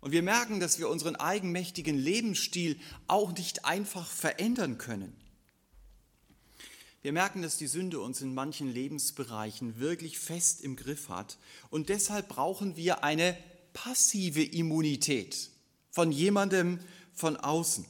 Und 0.00 0.12
wir 0.12 0.22
merken, 0.22 0.60
dass 0.60 0.78
wir 0.78 0.88
unseren 0.88 1.16
eigenmächtigen 1.16 1.98
Lebensstil 1.98 2.78
auch 3.08 3.32
nicht 3.32 3.64
einfach 3.64 4.08
verändern 4.08 4.78
können. 4.78 5.12
Wir 7.06 7.12
merken, 7.12 7.40
dass 7.40 7.56
die 7.56 7.68
Sünde 7.68 8.00
uns 8.00 8.20
in 8.20 8.34
manchen 8.34 8.74
Lebensbereichen 8.74 9.78
wirklich 9.78 10.18
fest 10.18 10.60
im 10.60 10.74
Griff 10.74 11.08
hat. 11.08 11.38
Und 11.70 11.88
deshalb 11.88 12.26
brauchen 12.26 12.76
wir 12.76 13.04
eine 13.04 13.38
passive 13.74 14.42
Immunität 14.42 15.50
von 15.92 16.10
jemandem 16.10 16.80
von 17.14 17.36
außen. 17.36 17.86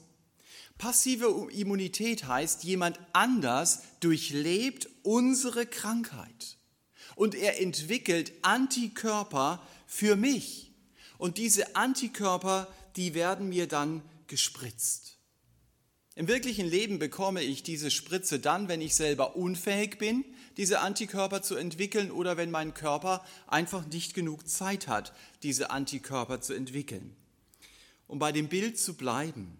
Passive 0.76 1.48
Immunität 1.50 2.24
heißt, 2.26 2.64
jemand 2.64 3.00
anders 3.14 3.84
durchlebt 4.00 4.86
unsere 5.02 5.64
Krankheit 5.64 6.58
und 7.14 7.34
er 7.34 7.58
entwickelt 7.58 8.34
Antikörper 8.42 9.66
für 9.86 10.16
mich. 10.16 10.72
Und 11.16 11.38
diese 11.38 11.74
Antikörper, 11.74 12.68
die 12.96 13.14
werden 13.14 13.48
mir 13.48 13.66
dann 13.66 14.02
gespritzt. 14.26 15.15
Im 16.18 16.28
wirklichen 16.28 16.66
Leben 16.66 16.98
bekomme 16.98 17.42
ich 17.42 17.62
diese 17.62 17.90
Spritze 17.90 18.40
dann, 18.40 18.68
wenn 18.68 18.80
ich 18.80 18.94
selber 18.94 19.36
unfähig 19.36 19.98
bin, 19.98 20.24
diese 20.56 20.80
Antikörper 20.80 21.42
zu 21.42 21.56
entwickeln 21.56 22.10
oder 22.10 22.38
wenn 22.38 22.50
mein 22.50 22.72
Körper 22.72 23.22
einfach 23.46 23.86
nicht 23.86 24.14
genug 24.14 24.48
Zeit 24.48 24.88
hat, 24.88 25.12
diese 25.42 25.70
Antikörper 25.70 26.40
zu 26.40 26.54
entwickeln. 26.54 27.14
Um 28.06 28.18
bei 28.18 28.32
dem 28.32 28.48
Bild 28.48 28.78
zu 28.78 28.94
bleiben, 28.94 29.58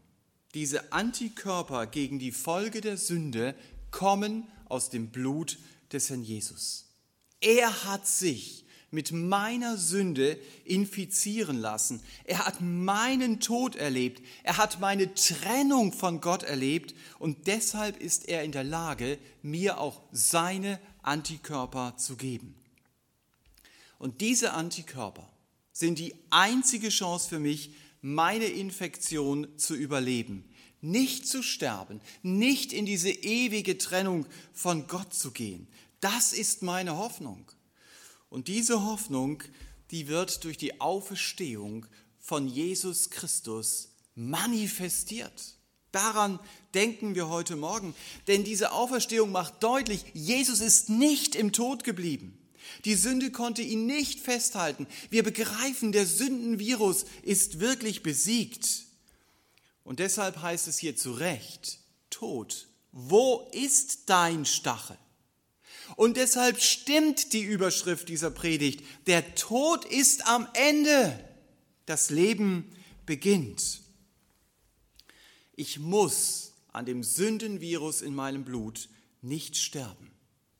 diese 0.55 0.95
Antikörper 0.95 1.87
gegen 1.87 2.19
die 2.19 2.33
Folge 2.33 2.81
der 2.81 2.97
Sünde 2.97 3.55
kommen 3.91 4.49
aus 4.65 4.89
dem 4.89 5.11
Blut 5.11 5.59
des 5.93 6.09
Herrn 6.09 6.23
Jesus. 6.23 6.87
Er 7.43 7.85
hat 7.85 8.07
sich 8.07 8.65
mit 8.91 9.13
meiner 9.13 9.77
Sünde 9.77 10.39
infizieren 10.65 11.59
lassen. 11.59 12.01
Er 12.25 12.47
hat 12.47 12.61
meinen 12.61 13.41
Tod 13.41 13.77
erlebt. 13.77 14.23
Er 14.43 14.57
hat 14.57 14.81
meine 14.81 15.15
Trennung 15.15 15.93
von 15.93 16.21
Gott 16.21 16.43
erlebt. 16.43 16.95
Und 17.19 17.47
deshalb 17.47 18.01
ist 18.01 18.29
er 18.29 18.45
in 18.45 18.53
der 18.53 18.65
Lage, 18.65 19.19
mir 19.43 19.79
auch 19.79 20.01
seine 20.13 20.81
Antikörper 21.03 21.97
zu 21.97 22.17
geben. 22.17 22.55
Und 23.99 24.21
diese 24.21 24.53
Antikörper 24.53 25.29
sind 25.73 25.99
die 25.99 26.15
einzige 26.31 26.89
Chance 26.89 27.29
für 27.29 27.39
mich, 27.39 27.71
meine 28.03 28.47
Infektion 28.47 29.49
zu 29.59 29.75
überleben, 29.75 30.45
nicht 30.81 31.27
zu 31.27 31.43
sterben, 31.43 32.01
nicht 32.23 32.73
in 32.73 32.87
diese 32.87 33.11
ewige 33.11 33.79
Trennung 33.79 34.27
von 34.53 34.87
Gott 34.87 35.13
zu 35.13 35.33
gehen. 35.33 35.67
Das 36.01 36.33
ist 36.33 36.63
meine 36.63 36.97
Hoffnung. 36.97 37.45
Und 38.37 38.49
diese 38.49 38.85
Hoffnung, 38.85 39.43
die 39.91 40.09
wird 40.09 40.45
durch 40.45 40.59
die 40.59 40.79
Auferstehung 40.79 41.87
von 42.19 42.47
Jesus 42.47 43.09
Christus 43.09 43.89
manifestiert. 44.15 45.55
Daran 45.91 46.39
denken 46.75 47.15
wir 47.15 47.31
heute 47.31 47.57
Morgen, 47.57 47.95
denn 48.27 48.45
diese 48.45 48.73
Auferstehung 48.73 49.33
macht 49.33 49.63
deutlich, 49.63 50.05
Jesus 50.13 50.61
ist 50.61 50.91
nicht 50.91 51.35
im 51.35 51.55
Tod 51.55 51.83
geblieben. 51.83 52.37
Die 52.85 52.95
Sünde 52.95 53.33
konnte 53.33 53.63
ihn 53.63 53.87
nicht 53.87 54.21
festhalten. 54.21 54.87
Wir 55.09 55.23
begreifen, 55.23 55.93
der 55.93 56.05
Sündenvirus 56.05 57.07
ist 57.23 57.59
wirklich 57.59 58.03
besiegt. 58.03 58.85
Und 59.83 59.99
deshalb 59.99 60.43
heißt 60.43 60.69
es 60.69 60.77
hier 60.77 60.95
zu 60.95 61.13
Recht, 61.13 61.79
Tod, 62.11 62.69
wo 62.93 63.49
ist 63.53 64.11
dein 64.11 64.45
Stachel? 64.45 64.99
Und 65.95 66.17
deshalb 66.17 66.61
stimmt 66.61 67.33
die 67.33 67.43
Überschrift 67.43 68.09
dieser 68.09 68.31
Predigt, 68.31 68.85
der 69.07 69.35
Tod 69.37 69.85
ist 69.85 70.27
am 70.27 70.49
Ende, 70.55 71.19
das 71.87 72.11
Leben 72.11 72.71
beginnt. 73.07 73.81
Ich 75.55 75.79
muss 75.79 76.53
an 76.73 76.85
dem 76.85 77.05
Sündenvirus 77.05 78.03
in 78.03 78.15
meinem 78.15 78.45
Blut 78.45 78.89
nicht 79.23 79.57
sterben 79.57 80.11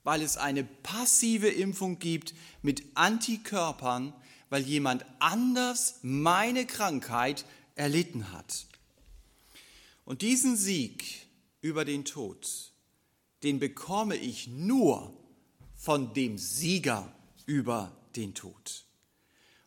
weil 0.07 0.21
es 0.21 0.37
eine 0.37 0.63
passive 0.63 1.49
Impfung 1.49 1.99
gibt 1.99 2.33
mit 2.61 2.81
Antikörpern, 2.93 4.13
weil 4.49 4.61
jemand 4.61 5.05
anders 5.19 5.99
meine 6.01 6.65
Krankheit 6.65 7.43
erlitten 7.75 8.31
hat. 8.31 8.67
Und 10.05 10.21
diesen 10.21 10.55
Sieg 10.55 11.03
über 11.59 11.83
den 11.83 12.05
Tod, 12.05 12.71
den 13.43 13.59
bekomme 13.59 14.15
ich 14.15 14.47
nur 14.47 15.13
von 15.75 16.13
dem 16.13 16.37
Sieger 16.37 17.13
über 17.45 17.95
den 18.15 18.33
Tod. 18.33 18.85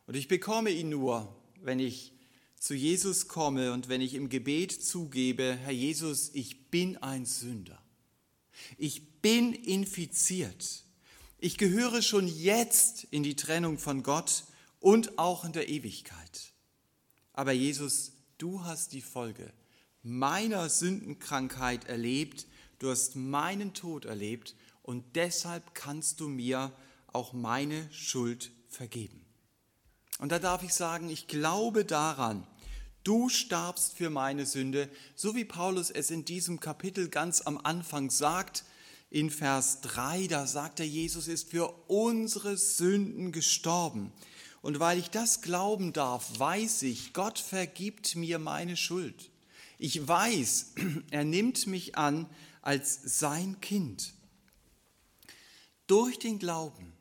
Und 0.07 0.15
ich 0.15 0.27
bekomme 0.27 0.71
ihn 0.71 0.89
nur, 0.89 1.35
wenn 1.61 1.79
ich 1.79 2.13
zu 2.59 2.75
Jesus 2.75 3.27
komme 3.27 3.73
und 3.73 3.89
wenn 3.89 4.01
ich 4.01 4.13
im 4.13 4.29
Gebet 4.29 4.71
zugebe, 4.71 5.57
Herr 5.63 5.71
Jesus, 5.71 6.31
ich 6.33 6.69
bin 6.69 6.97
ein 6.97 7.25
Sünder. 7.25 7.81
Ich 8.77 9.21
bin 9.21 9.53
infiziert. 9.53 10.83
Ich 11.39 11.57
gehöre 11.57 12.01
schon 12.01 12.27
jetzt 12.27 13.07
in 13.09 13.23
die 13.23 13.35
Trennung 13.35 13.79
von 13.79 14.03
Gott 14.03 14.43
und 14.79 15.17
auch 15.17 15.43
in 15.43 15.53
der 15.53 15.69
Ewigkeit. 15.69 16.53
Aber 17.33 17.51
Jesus, 17.51 18.11
du 18.37 18.63
hast 18.63 18.93
die 18.93 19.01
Folge 19.01 19.51
meiner 20.03 20.69
Sündenkrankheit 20.69 21.85
erlebt, 21.85 22.47
du 22.81 22.89
hast 22.89 23.15
meinen 23.15 23.73
Tod 23.73 24.05
erlebt 24.05 24.55
und 24.81 25.15
deshalb 25.15 25.75
kannst 25.75 26.19
du 26.19 26.27
mir 26.27 26.71
auch 27.13 27.33
meine 27.33 27.87
Schuld 27.93 28.51
vergeben. 28.69 29.25
Und 30.19 30.31
da 30.31 30.39
darf 30.39 30.63
ich 30.63 30.73
sagen, 30.73 31.09
ich 31.09 31.27
glaube 31.27 31.85
daran, 31.85 32.45
du 33.03 33.29
starbst 33.29 33.97
für 33.97 34.09
meine 34.09 34.45
Sünde, 34.45 34.89
so 35.15 35.35
wie 35.35 35.45
Paulus 35.45 35.91
es 35.91 36.11
in 36.11 36.25
diesem 36.25 36.59
Kapitel 36.59 37.09
ganz 37.09 37.41
am 37.41 37.59
Anfang 37.59 38.09
sagt, 38.09 38.63
in 39.09 39.29
Vers 39.29 39.81
3, 39.81 40.27
da 40.27 40.47
sagt 40.47 40.79
er, 40.79 40.87
Jesus 40.87 41.27
ist 41.27 41.49
für 41.49 41.67
unsere 41.87 42.57
Sünden 42.57 43.31
gestorben. 43.31 44.11
Und 44.61 44.79
weil 44.79 44.97
ich 44.97 45.09
das 45.09 45.41
glauben 45.41 45.91
darf, 45.91 46.39
weiß 46.39 46.83
ich, 46.83 47.13
Gott 47.13 47.37
vergibt 47.37 48.15
mir 48.15 48.39
meine 48.39 48.77
Schuld. 48.77 49.29
Ich 49.79 50.07
weiß, 50.07 50.73
er 51.11 51.25
nimmt 51.25 51.67
mich 51.67 51.97
an 51.97 52.27
als 52.61 53.19
sein 53.19 53.59
Kind. 53.61 54.13
Durch 55.87 56.19
den 56.19 56.39
Glauben 56.39 56.93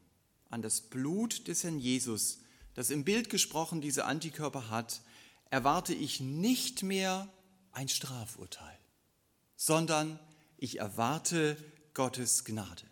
an 0.48 0.62
das 0.62 0.80
Blut 0.80 1.46
des 1.48 1.62
Herrn 1.64 1.78
Jesus, 1.78 2.38
das 2.74 2.90
im 2.90 3.04
Bild 3.04 3.30
gesprochen 3.30 3.80
diese 3.80 4.04
Antikörper 4.04 4.68
hat, 4.68 5.02
erwarte 5.50 5.94
ich 5.94 6.20
nicht 6.20 6.82
mehr 6.82 7.32
ein 7.72 7.88
Strafurteil, 7.88 8.78
sondern 9.56 10.18
ich 10.56 10.78
erwarte 10.78 11.56
Gottes 11.94 12.44
Gnade. 12.44 12.84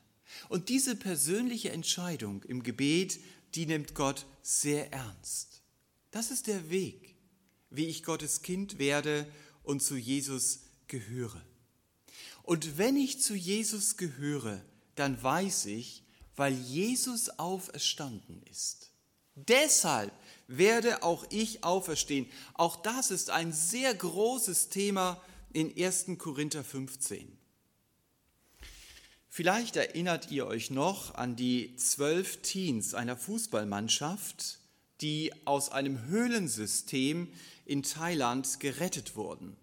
Und 0.49 0.69
diese 0.69 0.95
persönliche 0.95 1.71
Entscheidung 1.71 2.43
im 2.45 2.63
Gebet, 2.63 3.19
die 3.55 3.67
nimmt 3.67 3.95
Gott 3.95 4.27
sehr 4.43 4.93
ernst. 4.93 5.63
Das 6.11 6.31
ist 6.31 6.47
der 6.47 6.71
Weg, 6.71 7.17
wie 7.71 7.87
ich 7.87 8.03
Gottes 8.03 8.43
Kind 8.43 8.79
werde 8.79 9.27
und 9.63 9.83
zu 9.83 9.97
Jesus 9.97 10.61
gehöre. 10.87 11.43
Und 12.49 12.79
wenn 12.79 12.97
ich 12.97 13.21
zu 13.21 13.35
Jesus 13.35 13.99
gehöre, 13.99 14.65
dann 14.95 15.23
weiß 15.23 15.67
ich, 15.67 16.03
weil 16.35 16.55
Jesus 16.55 17.29
auferstanden 17.39 18.43
ist. 18.51 18.91
Deshalb 19.35 20.15
werde 20.47 21.03
auch 21.03 21.27
ich 21.29 21.63
auferstehen. 21.63 22.27
Auch 22.55 22.77
das 22.77 23.11
ist 23.11 23.29
ein 23.29 23.53
sehr 23.53 23.95
großes 23.95 24.71
Thema 24.71 25.23
in 25.53 25.77
1. 25.77 26.07
Korinther 26.17 26.65
15. 26.65 27.37
Vielleicht 29.29 29.77
erinnert 29.77 30.31
ihr 30.31 30.47
euch 30.47 30.71
noch 30.71 31.17
an 31.17 31.37
die 31.37 31.77
zwölf 31.77 32.41
Teens 32.41 32.95
einer 32.95 33.19
Fußballmannschaft, 33.19 34.59
die 35.03 35.35
aus 35.45 35.71
einem 35.71 36.07
Höhlensystem 36.07 37.29
in 37.67 37.83
Thailand 37.83 38.59
gerettet 38.59 39.17
wurden, 39.17 39.55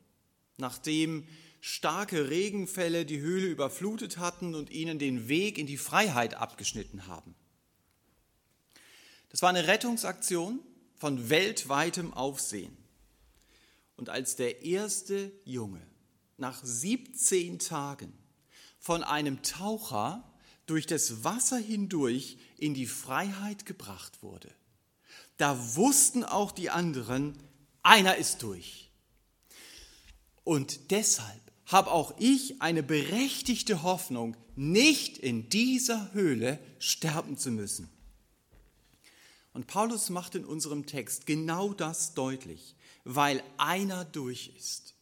nachdem 0.57 1.27
starke 1.67 2.29
Regenfälle 2.29 3.07
die 3.07 3.19
Höhle 3.19 3.47
überflutet 3.47 4.19
hatten 4.19 4.53
und 4.53 4.69
ihnen 4.69 4.99
den 4.99 5.27
Weg 5.27 5.57
in 5.57 5.65
die 5.65 5.79
Freiheit 5.79 6.35
abgeschnitten 6.35 7.07
haben. 7.07 7.33
Das 9.29 9.41
war 9.41 9.49
eine 9.49 9.65
Rettungsaktion 9.65 10.59
von 10.95 11.31
weltweitem 11.31 12.13
Aufsehen. 12.13 12.77
Und 13.95 14.09
als 14.09 14.35
der 14.35 14.61
erste 14.61 15.31
Junge 15.43 15.81
nach 16.37 16.63
17 16.63 17.57
Tagen 17.57 18.13
von 18.77 19.03
einem 19.03 19.41
Taucher 19.41 20.23
durch 20.67 20.85
das 20.85 21.23
Wasser 21.23 21.57
hindurch 21.57 22.37
in 22.57 22.75
die 22.75 22.85
Freiheit 22.85 23.65
gebracht 23.65 24.21
wurde. 24.21 24.53
da 25.37 25.75
wussten 25.75 26.23
auch 26.23 26.51
die 26.51 26.69
anderen, 26.69 27.35
einer 27.81 28.17
ist 28.17 28.43
durch. 28.43 28.91
Und 30.43 30.91
deshalb 30.91 31.44
habe 31.65 31.91
auch 31.91 32.13
ich 32.19 32.61
eine 32.61 32.83
berechtigte 32.83 33.83
Hoffnung, 33.83 34.37
nicht 34.55 35.17
in 35.17 35.49
dieser 35.49 36.13
Höhle 36.13 36.59
sterben 36.79 37.37
zu 37.37 37.51
müssen. 37.51 37.89
Und 39.53 39.67
Paulus 39.67 40.09
macht 40.09 40.35
in 40.35 40.45
unserem 40.45 40.85
Text 40.85 41.25
genau 41.25 41.73
das 41.73 42.13
deutlich, 42.13 42.75
weil 43.03 43.43
einer 43.57 44.05
durch 44.05 44.51
ist, 44.57 44.95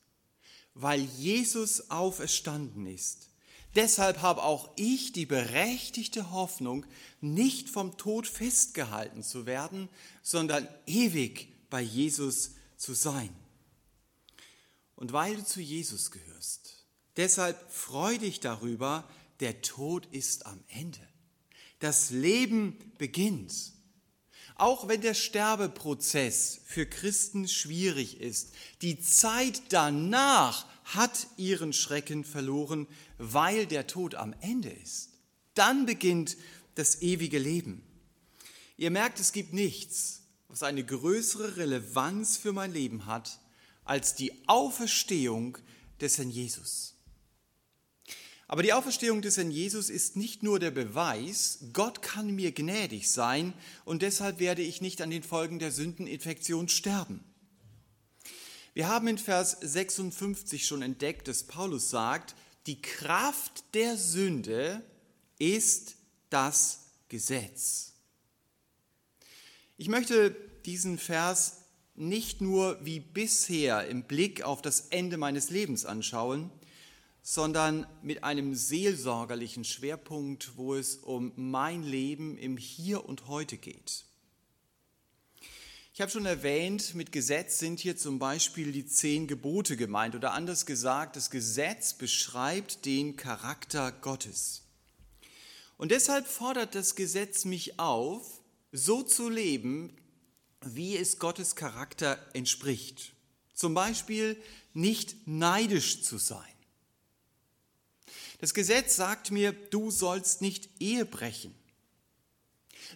weil 0.73 1.01
Jesus 1.01 1.89
auferstanden 1.89 2.85
ist. 2.85 3.29
Deshalb 3.75 4.21
habe 4.21 4.43
auch 4.43 4.69
ich 4.75 5.11
die 5.11 5.25
berechtigte 5.25 6.31
Hoffnung, 6.31 6.85
nicht 7.21 7.69
vom 7.69 7.97
Tod 7.97 8.27
festgehalten 8.27 9.23
zu 9.23 9.47
werden, 9.47 9.89
sondern 10.21 10.67
ewig 10.85 11.47
bei 11.71 11.81
Jesus 11.81 12.51
zu 12.77 12.93
sein 12.93 13.29
und 14.95 15.13
weil 15.13 15.35
du 15.35 15.45
zu 15.45 15.61
Jesus 15.61 16.11
gehörst. 16.11 16.85
Deshalb 17.17 17.71
freu 17.71 18.17
dich 18.17 18.39
darüber, 18.39 19.07
der 19.39 19.61
Tod 19.61 20.07
ist 20.11 20.45
am 20.45 20.63
Ende. 20.67 20.99
Das 21.79 22.11
Leben 22.11 22.77
beginnt. 22.97 23.73
Auch 24.55 24.87
wenn 24.87 25.01
der 25.01 25.13
Sterbeprozess 25.13 26.61
für 26.65 26.85
Christen 26.85 27.47
schwierig 27.47 28.21
ist, 28.21 28.53
die 28.81 28.99
Zeit 28.99 29.61
danach 29.69 30.67
hat 30.85 31.27
ihren 31.37 31.73
Schrecken 31.73 32.23
verloren, 32.23 32.87
weil 33.17 33.65
der 33.65 33.87
Tod 33.87 34.15
am 34.15 34.33
Ende 34.41 34.69
ist. 34.69 35.09
Dann 35.55 35.85
beginnt 35.85 36.37
das 36.75 37.01
ewige 37.01 37.39
Leben. 37.39 37.83
Ihr 38.77 38.91
merkt, 38.91 39.19
es 39.19 39.31
gibt 39.31 39.53
nichts, 39.53 40.21
was 40.47 40.63
eine 40.63 40.83
größere 40.83 41.57
Relevanz 41.57 42.37
für 42.37 42.53
mein 42.53 42.73
Leben 42.73 43.05
hat, 43.05 43.39
als 43.85 44.15
die 44.15 44.47
Auferstehung 44.47 45.57
des 45.99 46.17
Herrn 46.17 46.29
Jesus. 46.29 46.95
Aber 48.47 48.61
die 48.61 48.73
Auferstehung 48.73 49.21
des 49.21 49.37
Herrn 49.37 49.51
Jesus 49.51 49.89
ist 49.89 50.15
nicht 50.15 50.43
nur 50.43 50.59
der 50.59 50.71
Beweis, 50.71 51.59
Gott 51.73 52.01
kann 52.01 52.35
mir 52.35 52.51
gnädig 52.51 53.09
sein 53.09 53.53
und 53.85 54.01
deshalb 54.01 54.39
werde 54.39 54.61
ich 54.61 54.81
nicht 54.81 55.01
an 55.01 55.09
den 55.09 55.23
Folgen 55.23 55.59
der 55.59 55.71
Sündeninfektion 55.71 56.69
sterben. 56.69 57.23
Wir 58.73 58.87
haben 58.87 59.07
in 59.07 59.17
Vers 59.17 59.57
56 59.61 60.65
schon 60.65 60.81
entdeckt, 60.81 61.27
dass 61.27 61.43
Paulus 61.43 61.89
sagt, 61.89 62.35
die 62.65 62.81
Kraft 62.81 63.63
der 63.73 63.97
Sünde 63.97 64.83
ist 65.37 65.95
das 66.29 66.85
Gesetz. 67.09 67.93
Ich 69.77 69.89
möchte 69.89 70.35
diesen 70.65 70.97
Vers 70.97 71.62
nicht 71.95 72.41
nur 72.41 72.83
wie 72.83 72.99
bisher 72.99 73.87
im 73.87 74.03
Blick 74.03 74.43
auf 74.43 74.61
das 74.61 74.87
Ende 74.89 75.17
meines 75.17 75.49
Lebens 75.49 75.85
anschauen, 75.85 76.49
sondern 77.21 77.87
mit 78.01 78.23
einem 78.23 78.53
seelsorgerlichen 78.53 79.63
Schwerpunkt, 79.63 80.57
wo 80.57 80.75
es 80.75 80.97
um 80.97 81.31
mein 81.35 81.83
Leben 81.83 82.37
im 82.37 82.57
Hier 82.57 83.05
und 83.05 83.27
heute 83.27 83.57
geht. 83.57 84.05
Ich 85.93 86.01
habe 86.01 86.11
schon 86.11 86.25
erwähnt, 86.25 86.95
mit 86.95 87.11
Gesetz 87.11 87.59
sind 87.59 87.79
hier 87.79 87.95
zum 87.95 88.17
Beispiel 88.17 88.71
die 88.71 88.87
zehn 88.87 89.27
Gebote 89.27 89.77
gemeint 89.77 90.15
oder 90.15 90.33
anders 90.33 90.65
gesagt, 90.65 91.15
das 91.15 91.29
Gesetz 91.29 91.93
beschreibt 91.93 92.85
den 92.85 93.15
Charakter 93.15 93.91
Gottes. 93.91 94.63
Und 95.77 95.91
deshalb 95.91 96.25
fordert 96.27 96.73
das 96.75 96.95
Gesetz 96.95 97.45
mich 97.45 97.79
auf, 97.79 98.41
so 98.71 99.03
zu 99.03 99.29
leben, 99.29 99.95
wie 100.65 100.97
es 100.97 101.19
Gottes 101.19 101.55
Charakter 101.55 102.17
entspricht. 102.33 103.13
Zum 103.53 103.73
Beispiel 103.73 104.41
nicht 104.73 105.27
neidisch 105.27 106.03
zu 106.03 106.17
sein. 106.17 106.41
Das 108.39 108.53
Gesetz 108.53 108.95
sagt 108.95 109.31
mir, 109.31 109.53
du 109.53 109.91
sollst 109.91 110.41
nicht 110.41 110.69
Ehe 110.79 111.05
brechen. 111.05 111.55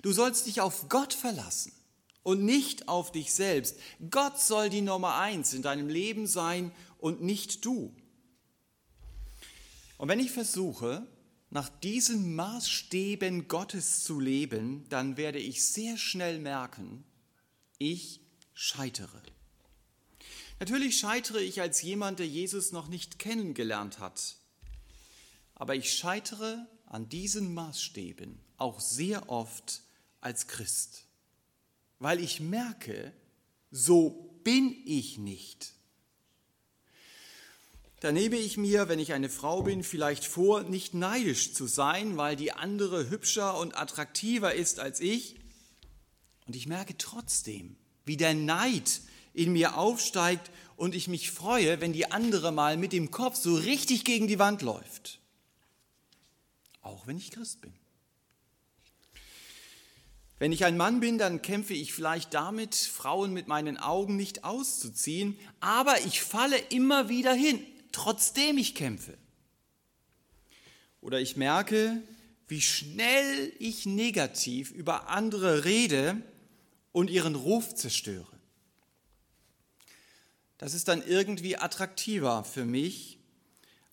Du 0.01 0.11
sollst 0.11 0.45
dich 0.47 0.61
auf 0.61 0.89
Gott 0.89 1.13
verlassen 1.13 1.71
und 2.23 2.43
nicht 2.43 2.89
auf 2.89 3.11
dich 3.11 3.33
selbst. 3.33 3.77
Gott 4.11 4.39
soll 4.41 4.69
die 4.69 4.81
Nummer 4.81 5.15
eins 5.15 5.53
in 5.53 5.61
deinem 5.61 5.87
Leben 5.87 6.27
sein 6.27 6.71
und 6.97 7.21
nicht 7.21 7.63
du. 7.63 7.95
Und 9.97 10.09
wenn 10.09 10.19
ich 10.19 10.31
versuche, 10.31 11.07
nach 11.49 11.69
diesen 11.69 12.35
Maßstäben 12.35 13.47
Gottes 13.47 14.03
zu 14.03 14.19
leben, 14.19 14.85
dann 14.89 15.15
werde 15.15 15.39
ich 15.39 15.65
sehr 15.65 15.97
schnell 15.97 16.39
merken, 16.39 17.05
ich 17.77 18.21
scheitere. 18.53 19.21
Natürlich 20.59 20.97
scheitere 20.97 21.41
ich 21.41 21.61
als 21.61 21.81
jemand, 21.81 22.19
der 22.19 22.27
Jesus 22.27 22.71
noch 22.71 22.87
nicht 22.87 23.19
kennengelernt 23.19 23.99
hat. 23.99 24.37
Aber 25.53 25.75
ich 25.75 25.93
scheitere 25.93 26.65
an 26.85 27.09
diesen 27.09 27.53
Maßstäben 27.53 28.39
auch 28.57 28.79
sehr 28.79 29.29
oft 29.29 29.81
als 30.19 30.47
Christ, 30.47 31.05
weil 31.99 32.19
ich 32.19 32.39
merke, 32.39 33.13
so 33.69 34.39
bin 34.43 34.75
ich 34.85 35.17
nicht. 35.17 35.73
Da 37.99 38.11
nehme 38.11 38.37
ich 38.37 38.57
mir, 38.57 38.89
wenn 38.89 38.99
ich 38.99 39.13
eine 39.13 39.29
Frau 39.29 39.63
bin, 39.63 39.83
vielleicht 39.83 40.25
vor, 40.25 40.63
nicht 40.63 40.93
neidisch 40.93 41.53
zu 41.53 41.65
sein, 41.65 42.15
weil 42.17 42.35
die 42.35 42.51
andere 42.51 43.09
hübscher 43.09 43.57
und 43.57 43.75
attraktiver 43.75 44.53
ist 44.53 44.79
als 44.79 44.99
ich 44.99 45.35
und 46.47 46.55
ich 46.55 46.67
merke 46.67 46.97
trotzdem, 46.97 47.75
wie 48.05 48.17
der 48.17 48.33
Neid 48.33 49.01
in 49.33 49.51
mir 49.53 49.77
aufsteigt 49.77 50.49
und 50.77 50.95
ich 50.95 51.07
mich 51.07 51.29
freue, 51.29 51.81
wenn 51.81 51.93
die 51.93 52.11
andere 52.11 52.51
mal 52.51 52.77
mit 52.77 52.93
dem 52.93 53.11
Kopf 53.11 53.35
so 53.35 53.55
richtig 53.55 54.05
gegen 54.05 54.27
die 54.27 54.39
Wand 54.39 54.61
läuft. 54.61 55.19
Auch 56.81 57.05
wenn 57.05 57.17
ich 57.17 57.31
Christ 57.31 57.61
bin. 57.61 57.73
Wenn 60.39 60.51
ich 60.51 60.65
ein 60.65 60.77
Mann 60.77 60.99
bin, 60.99 61.17
dann 61.17 61.41
kämpfe 61.41 61.73
ich 61.73 61.93
vielleicht 61.93 62.33
damit, 62.33 62.75
Frauen 62.75 63.33
mit 63.33 63.47
meinen 63.47 63.77
Augen 63.77 64.15
nicht 64.15 64.43
auszuziehen, 64.43 65.37
aber 65.59 65.99
ich 66.05 66.21
falle 66.21 66.57
immer 66.69 67.09
wieder 67.09 67.33
hin, 67.33 67.59
trotzdem 67.91 68.57
ich 68.57 68.75
kämpfe. 68.75 69.17
Oder 71.01 71.19
ich 71.19 71.37
merke, 71.37 72.01
wie 72.47 72.61
schnell 72.61 73.51
ich 73.59 73.85
negativ 73.85 74.71
über 74.71 75.09
andere 75.09 75.65
rede, 75.65 76.21
und 76.97 77.11
ihren 77.11 77.35
Ruf 77.35 77.75
zerstöre. 77.75 78.25
Das 80.57 80.73
ist 80.73 80.87
dann 80.87 81.05
irgendwie 81.05 81.55
attraktiver 81.55 82.43
für 82.43 82.65
mich, 82.65 83.19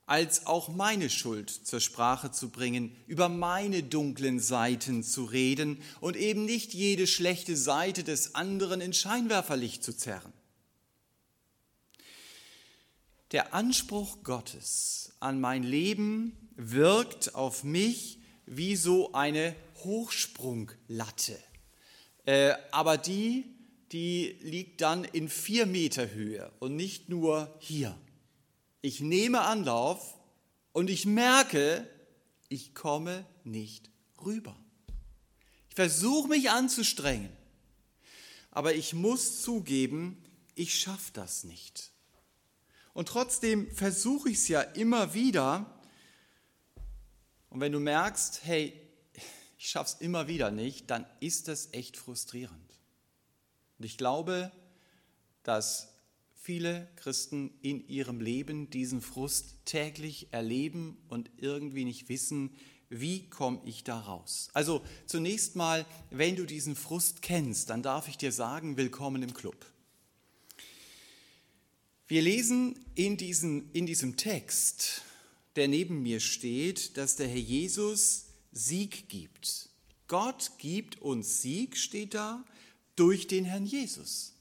als 0.06 0.46
auch 0.46 0.70
meine 0.70 1.10
Schuld 1.10 1.50
zur 1.50 1.80
Sprache 1.80 2.30
zu 2.30 2.48
bringen, 2.48 2.96
über 3.06 3.28
meine 3.28 3.82
dunklen 3.82 4.40
Seiten 4.40 5.02
zu 5.02 5.26
reden 5.26 5.82
und 6.00 6.16
eben 6.16 6.46
nicht 6.46 6.72
jede 6.72 7.06
schlechte 7.06 7.58
Seite 7.58 8.04
des 8.04 8.36
anderen 8.36 8.80
in 8.80 8.94
Scheinwerferlicht 8.94 9.84
zu 9.84 9.94
zerren. 9.94 10.32
Der 13.32 13.52
Anspruch 13.52 14.22
Gottes 14.22 15.12
an 15.20 15.42
mein 15.42 15.62
Leben 15.62 16.32
wirkt 16.56 17.34
auf 17.34 17.64
mich 17.64 18.18
wie 18.46 18.76
so 18.76 19.12
eine 19.12 19.54
Hochsprunglatte. 19.82 21.38
Äh, 22.26 22.54
aber 22.70 22.96
die, 22.96 23.44
die 23.92 24.37
liegt 24.40 24.80
dann 24.80 25.04
in 25.04 25.28
vier 25.28 25.66
Meter 25.66 26.10
Höhe 26.10 26.50
und 26.58 26.76
nicht 26.76 27.08
nur 27.08 27.54
hier. 27.58 27.96
Ich 28.80 29.00
nehme 29.00 29.42
Anlauf 29.42 30.18
und 30.72 30.90
ich 30.90 31.06
merke, 31.06 31.88
ich 32.48 32.74
komme 32.74 33.24
nicht 33.44 33.90
rüber. 34.24 34.56
Ich 35.68 35.74
versuche 35.74 36.28
mich 36.28 36.50
anzustrengen, 36.50 37.30
aber 38.50 38.74
ich 38.74 38.94
muss 38.94 39.42
zugeben, 39.42 40.22
ich 40.54 40.74
schaffe 40.74 41.10
das 41.12 41.44
nicht. 41.44 41.90
Und 42.92 43.08
trotzdem 43.08 43.70
versuche 43.72 44.30
ich 44.30 44.38
es 44.38 44.48
ja 44.48 44.60
immer 44.60 45.14
wieder. 45.14 45.66
Und 47.50 47.60
wenn 47.60 47.72
du 47.72 47.80
merkst, 47.80 48.40
hey, 48.44 48.80
ich 49.64 49.74
es 49.77 49.94
immer 49.94 50.29
wieder 50.29 50.50
nicht, 50.50 50.90
dann 50.90 51.07
ist 51.20 51.48
das 51.48 51.70
echt 51.72 51.96
frustrierend. 51.96 52.79
Und 53.79 53.87
ich 53.87 53.96
glaube, 53.96 54.53
dass 55.42 55.94
viele 56.35 56.87
Christen 56.96 57.50
in 57.62 57.88
ihrem 57.88 58.20
Leben 58.20 58.68
diesen 58.68 59.00
Frust 59.00 59.57
täglich 59.64 60.29
erleben 60.33 60.98
und 61.09 61.31
irgendwie 61.38 61.87
nicht 61.87 62.11
wissen, 62.11 62.55
wie 62.90 63.29
komme 63.31 63.61
ich 63.64 63.85
da 63.85 63.98
raus? 63.98 64.50
Also 64.53 64.85
zunächst 65.07 65.57
mal, 65.57 65.87
wenn 66.11 66.37
du 66.37 66.44
diesen 66.44 66.77
Frust 66.77 67.22
kennst, 67.22 67.70
dann 67.70 67.83
darf 67.83 68.09
ich 68.09 68.18
dir 68.18 68.33
sagen, 68.33 68.77
willkommen 68.77 69.22
im 69.22 69.33
Club. 69.33 69.57
Wir 72.07 72.20
lesen 72.20 72.79
in, 72.94 73.16
diesen, 73.16 73.72
in 73.72 73.87
diesem 73.87 74.18
Text, 74.18 75.03
der 75.57 75.68
neben 75.68 76.03
mir 76.03 76.20
steht, 76.20 76.98
dass 76.98 77.16
der 77.16 77.29
Herr 77.29 77.37
Jesus 77.37 78.33
Sieg 78.54 79.08
gibt. 79.08 79.68
Gott 80.08 80.52
gibt 80.58 81.02
uns 81.02 81.42
Sieg, 81.42 81.76
steht 81.76 82.14
da, 82.14 82.44
durch 82.96 83.26
den 83.26 83.44
Herrn 83.44 83.66
Jesus. 83.66 84.32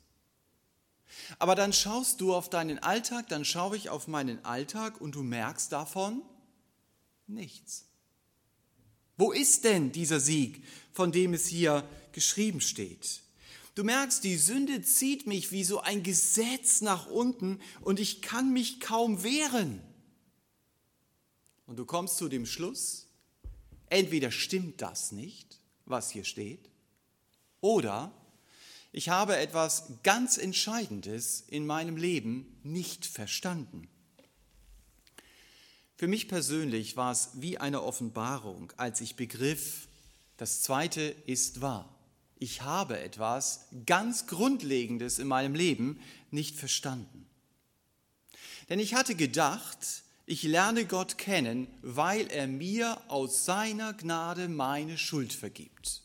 Aber 1.39 1.56
dann 1.56 1.73
schaust 1.73 2.21
du 2.21 2.34
auf 2.34 2.49
deinen 2.49 2.80
Alltag, 2.80 3.28
dann 3.30 3.43
schaue 3.43 3.76
ich 3.76 3.89
auf 3.89 4.08
meinen 4.08 4.43
Alltag 4.45 5.02
und 5.02 5.15
du 5.15 5.23
merkst 5.23 5.71
davon 5.71 6.21
nichts. 7.28 7.86
Wo 9.17 9.32
ist 9.32 9.63
denn 9.63 9.91
dieser 9.91 10.19
Sieg, 10.19 10.63
von 10.91 11.12
dem 11.12 11.34
es 11.34 11.45
hier 11.47 11.88
geschrieben 12.12 12.62
steht? 12.62 13.21
Du 13.76 13.84
merkst, 13.84 14.23
die 14.23 14.38
Sünde 14.38 14.84
zieht 14.84 15.26
mich 15.26 15.52
wie 15.52 15.63
so 15.63 15.82
ein 15.82 16.04
Gesetz 16.04 16.82
nach 16.82 17.08
unten 17.08 17.60
und 17.82 17.99
ich 17.99 18.21
kann 18.21 18.54
mich 18.54 18.80
kaum 18.80 19.23
wehren. 19.23 19.82
Und 21.65 21.78
du 21.78 21.86
kommst 21.86 22.17
zu 22.17 22.30
dem 22.30 22.45
Schluss, 22.45 23.03
entweder 23.89 24.32
stimmt 24.32 24.82
das 24.82 25.12
nicht, 25.12 25.60
was 25.86 26.12
hier 26.12 26.24
steht, 26.24 26.69
oder 27.62 28.12
ich 28.91 29.10
habe 29.10 29.38
etwas 29.38 29.86
ganz 30.04 30.38
Entscheidendes 30.38 31.43
in 31.48 31.65
meinem 31.65 31.98
Leben 31.98 32.60
nicht 32.63 33.06
verstanden. 33.06 33.88
Für 35.96 36.08
mich 36.08 36.28
persönlich 36.28 36.98
war 36.98 37.12
es 37.12 37.30
wie 37.36 37.58
eine 37.58 37.82
Offenbarung, 37.82 38.74
als 38.78 39.02
ich 39.02 39.15
begriff, 39.15 39.88
das 40.38 40.62
Zweite 40.62 41.02
ist 41.26 41.62
wahr. 41.62 41.89
Ich 42.39 42.62
habe 42.62 43.00
etwas 43.00 43.67
ganz 43.86 44.28
Grundlegendes 44.28 45.17
in 45.17 45.28
meinem 45.28 45.56
Leben 45.56 46.00
nicht 46.30 46.58
verstanden. 46.58 47.26
Denn 48.69 48.80
ich 48.80 48.96
hatte 48.96 49.15
gedacht, 49.15 50.04
ich 50.34 50.43
lerne 50.43 50.86
Gott 50.86 51.19
kennen, 51.19 51.67
weil 51.84 52.28
er 52.32 52.48
mir 52.48 53.00
aus 53.08 53.46
seiner 53.46 53.93
Gnade 53.93 54.50
meine 54.50 54.98
Schuld 54.98 55.32
vergibt. 55.32 56.02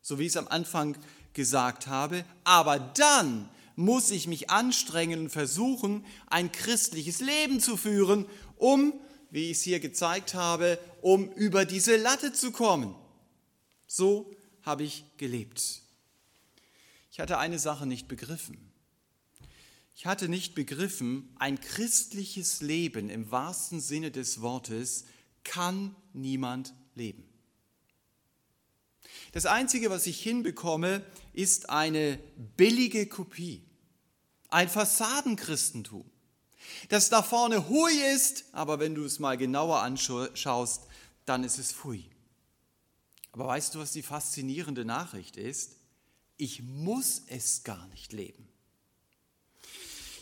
So 0.00 0.18
wie 0.18 0.22
ich 0.22 0.28
es 0.28 0.36
am 0.36 0.46
Anfang 0.48 0.96
gesagt 1.32 1.88
habe. 1.88 2.24
Aber 2.44 2.78
dann 2.78 3.48
muss 3.74 4.12
ich 4.12 4.28
mich 4.28 4.50
anstrengen 4.50 5.20
und 5.20 5.30
versuchen, 5.30 6.06
ein 6.28 6.52
christliches 6.52 7.20
Leben 7.20 7.58
zu 7.58 7.76
führen, 7.76 8.26
um, 8.56 8.94
wie 9.30 9.50
ich 9.50 9.58
es 9.58 9.62
hier 9.62 9.80
gezeigt 9.80 10.34
habe, 10.34 10.78
um 11.02 11.30
über 11.32 11.64
diese 11.64 11.96
Latte 11.96 12.32
zu 12.32 12.52
kommen. 12.52 12.94
So 13.88 14.30
habe 14.62 14.84
ich 14.84 15.04
gelebt. 15.16 15.82
Ich 17.10 17.18
hatte 17.18 17.38
eine 17.38 17.58
Sache 17.58 17.86
nicht 17.86 18.06
begriffen. 18.06 18.69
Ich 19.94 20.06
hatte 20.06 20.28
nicht 20.28 20.54
begriffen, 20.54 21.34
ein 21.38 21.60
christliches 21.60 22.60
Leben 22.62 23.10
im 23.10 23.30
wahrsten 23.30 23.80
Sinne 23.80 24.10
des 24.10 24.40
Wortes 24.40 25.04
kann 25.44 25.94
niemand 26.12 26.74
leben. 26.94 27.24
Das 29.32 29.46
Einzige, 29.46 29.90
was 29.90 30.06
ich 30.06 30.20
hinbekomme, 30.20 31.04
ist 31.32 31.70
eine 31.70 32.18
billige 32.56 33.06
Kopie, 33.06 33.62
ein 34.48 34.68
Fassadenchristentum, 34.68 36.10
das 36.88 37.08
da 37.08 37.22
vorne 37.22 37.68
hui 37.68 37.92
ist, 38.14 38.44
aber 38.52 38.80
wenn 38.80 38.94
du 38.94 39.04
es 39.04 39.18
mal 39.18 39.36
genauer 39.36 39.80
anschaust, 39.82 40.86
dann 41.24 41.44
ist 41.44 41.58
es 41.58 41.72
fui. 41.72 42.04
Aber 43.32 43.46
weißt 43.46 43.74
du, 43.74 43.78
was 43.78 43.92
die 43.92 44.02
faszinierende 44.02 44.84
Nachricht 44.84 45.36
ist? 45.36 45.76
Ich 46.36 46.62
muss 46.62 47.22
es 47.28 47.62
gar 47.62 47.86
nicht 47.88 48.12
leben. 48.12 48.49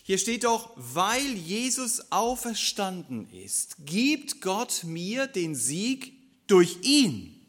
Hier 0.08 0.16
steht 0.16 0.44
doch, 0.44 0.72
weil 0.74 1.34
Jesus 1.34 2.10
auferstanden 2.12 3.28
ist, 3.28 3.76
gibt 3.84 4.40
Gott 4.40 4.84
mir 4.84 5.26
den 5.26 5.54
Sieg 5.54 6.14
durch 6.46 6.78
ihn. 6.80 7.46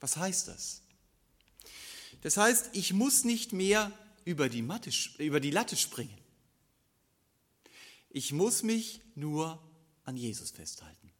Was 0.00 0.16
heißt 0.16 0.48
das? 0.48 0.80
Das 2.22 2.38
heißt, 2.38 2.70
ich 2.72 2.94
muss 2.94 3.24
nicht 3.24 3.52
mehr 3.52 3.92
über 4.24 4.48
die, 4.48 4.62
Matte, 4.62 4.88
über 5.18 5.38
die 5.38 5.50
Latte 5.50 5.76
springen. 5.76 6.16
Ich 8.08 8.32
muss 8.32 8.62
mich 8.62 9.02
nur 9.14 9.62
an 10.04 10.16
Jesus 10.16 10.52
festhalten. 10.52 11.12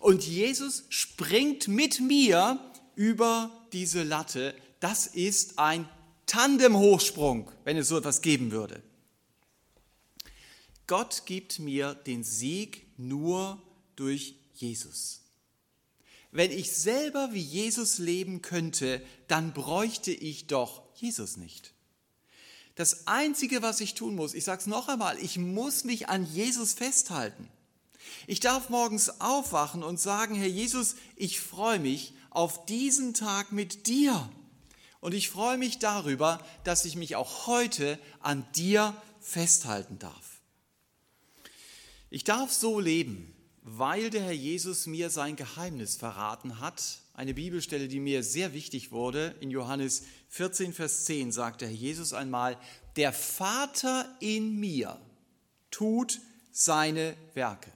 Und 0.00 0.26
Jesus 0.26 0.86
springt 0.88 1.68
mit 1.68 2.00
mir 2.00 2.58
über 2.96 3.52
diese 3.72 4.02
Latte. 4.02 4.56
Das 4.80 5.06
ist 5.06 5.60
ein 5.60 5.88
Tandemhochsprung, 6.26 7.48
wenn 7.62 7.76
es 7.76 7.86
so 7.86 7.96
etwas 7.96 8.22
geben 8.22 8.50
würde. 8.50 8.82
Gott 10.86 11.22
gibt 11.26 11.58
mir 11.58 11.94
den 11.94 12.22
Sieg 12.22 12.86
nur 12.96 13.60
durch 13.96 14.36
Jesus. 14.54 15.20
Wenn 16.30 16.50
ich 16.50 16.72
selber 16.72 17.30
wie 17.32 17.40
Jesus 17.40 17.98
leben 17.98 18.42
könnte, 18.42 19.02
dann 19.26 19.52
bräuchte 19.52 20.12
ich 20.12 20.46
doch 20.46 20.82
Jesus 20.94 21.36
nicht. 21.36 21.72
Das 22.74 23.06
Einzige, 23.06 23.62
was 23.62 23.80
ich 23.80 23.94
tun 23.94 24.14
muss, 24.14 24.34
ich 24.34 24.44
sage 24.44 24.60
es 24.60 24.66
noch 24.66 24.88
einmal, 24.88 25.18
ich 25.18 25.38
muss 25.38 25.84
mich 25.84 26.08
an 26.08 26.26
Jesus 26.26 26.74
festhalten. 26.74 27.48
Ich 28.26 28.40
darf 28.40 28.68
morgens 28.68 29.20
aufwachen 29.20 29.82
und 29.82 29.98
sagen, 29.98 30.34
Herr 30.34 30.46
Jesus, 30.46 30.96
ich 31.16 31.40
freue 31.40 31.78
mich 31.78 32.14
auf 32.30 32.66
diesen 32.66 33.14
Tag 33.14 33.50
mit 33.50 33.86
dir. 33.86 34.28
Und 35.00 35.14
ich 35.14 35.30
freue 35.30 35.56
mich 35.56 35.78
darüber, 35.78 36.44
dass 36.64 36.84
ich 36.84 36.96
mich 36.96 37.16
auch 37.16 37.46
heute 37.46 37.98
an 38.20 38.46
dir 38.54 38.94
festhalten 39.20 39.98
darf. 39.98 40.35
Ich 42.08 42.22
darf 42.22 42.52
so 42.52 42.78
leben, 42.78 43.34
weil 43.62 44.10
der 44.10 44.22
Herr 44.22 44.32
Jesus 44.32 44.86
mir 44.86 45.10
sein 45.10 45.34
Geheimnis 45.34 45.96
verraten 45.96 46.60
hat. 46.60 47.00
Eine 47.14 47.34
Bibelstelle, 47.34 47.88
die 47.88 47.98
mir 47.98 48.22
sehr 48.22 48.54
wichtig 48.54 48.92
wurde. 48.92 49.34
In 49.40 49.50
Johannes 49.50 50.04
14, 50.28 50.72
Vers 50.72 51.04
10 51.06 51.32
sagt 51.32 51.62
der 51.62 51.68
Herr 51.68 51.74
Jesus 51.74 52.12
einmal, 52.12 52.58
der 52.94 53.12
Vater 53.12 54.06
in 54.20 54.60
mir 54.60 55.00
tut 55.72 56.20
seine 56.52 57.16
Werke. 57.34 57.72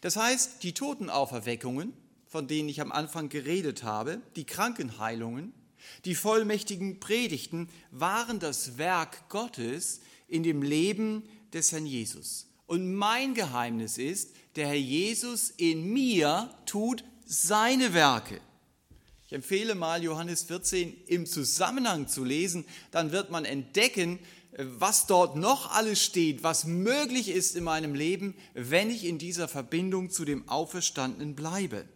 Das 0.00 0.16
heißt, 0.16 0.62
die 0.62 0.72
Totenauferweckungen, 0.72 1.92
von 2.26 2.48
denen 2.48 2.70
ich 2.70 2.80
am 2.80 2.90
Anfang 2.90 3.28
geredet 3.28 3.82
habe, 3.82 4.22
die 4.34 4.44
Krankenheilungen, 4.44 5.52
die 6.06 6.14
vollmächtigen 6.14 7.00
Predigten 7.00 7.68
waren 7.90 8.40
das 8.40 8.78
Werk 8.78 9.28
Gottes 9.28 10.00
in 10.26 10.42
dem 10.42 10.62
Leben 10.62 11.22
des 11.52 11.72
Herrn 11.72 11.86
Jesus. 11.86 12.46
Und 12.66 12.94
mein 12.94 13.34
Geheimnis 13.34 13.98
ist, 13.98 14.34
der 14.56 14.68
Herr 14.68 14.74
Jesus 14.74 15.50
in 15.50 15.92
mir 15.92 16.50
tut 16.66 17.04
seine 17.24 17.94
Werke. 17.94 18.40
Ich 19.26 19.32
empfehle 19.32 19.74
mal 19.74 20.02
Johannes 20.02 20.44
14 20.44 21.04
im 21.06 21.26
Zusammenhang 21.26 22.06
zu 22.08 22.24
lesen, 22.24 22.64
dann 22.92 23.10
wird 23.10 23.30
man 23.30 23.44
entdecken, 23.44 24.20
was 24.58 25.06
dort 25.06 25.36
noch 25.36 25.72
alles 25.72 26.02
steht, 26.02 26.42
was 26.42 26.64
möglich 26.64 27.28
ist 27.28 27.56
in 27.56 27.64
meinem 27.64 27.94
Leben, 27.94 28.34
wenn 28.54 28.90
ich 28.90 29.04
in 29.04 29.18
dieser 29.18 29.48
Verbindung 29.48 30.10
zu 30.10 30.24
dem 30.24 30.48
Auferstandenen 30.48 31.34
bleibe. 31.34 31.86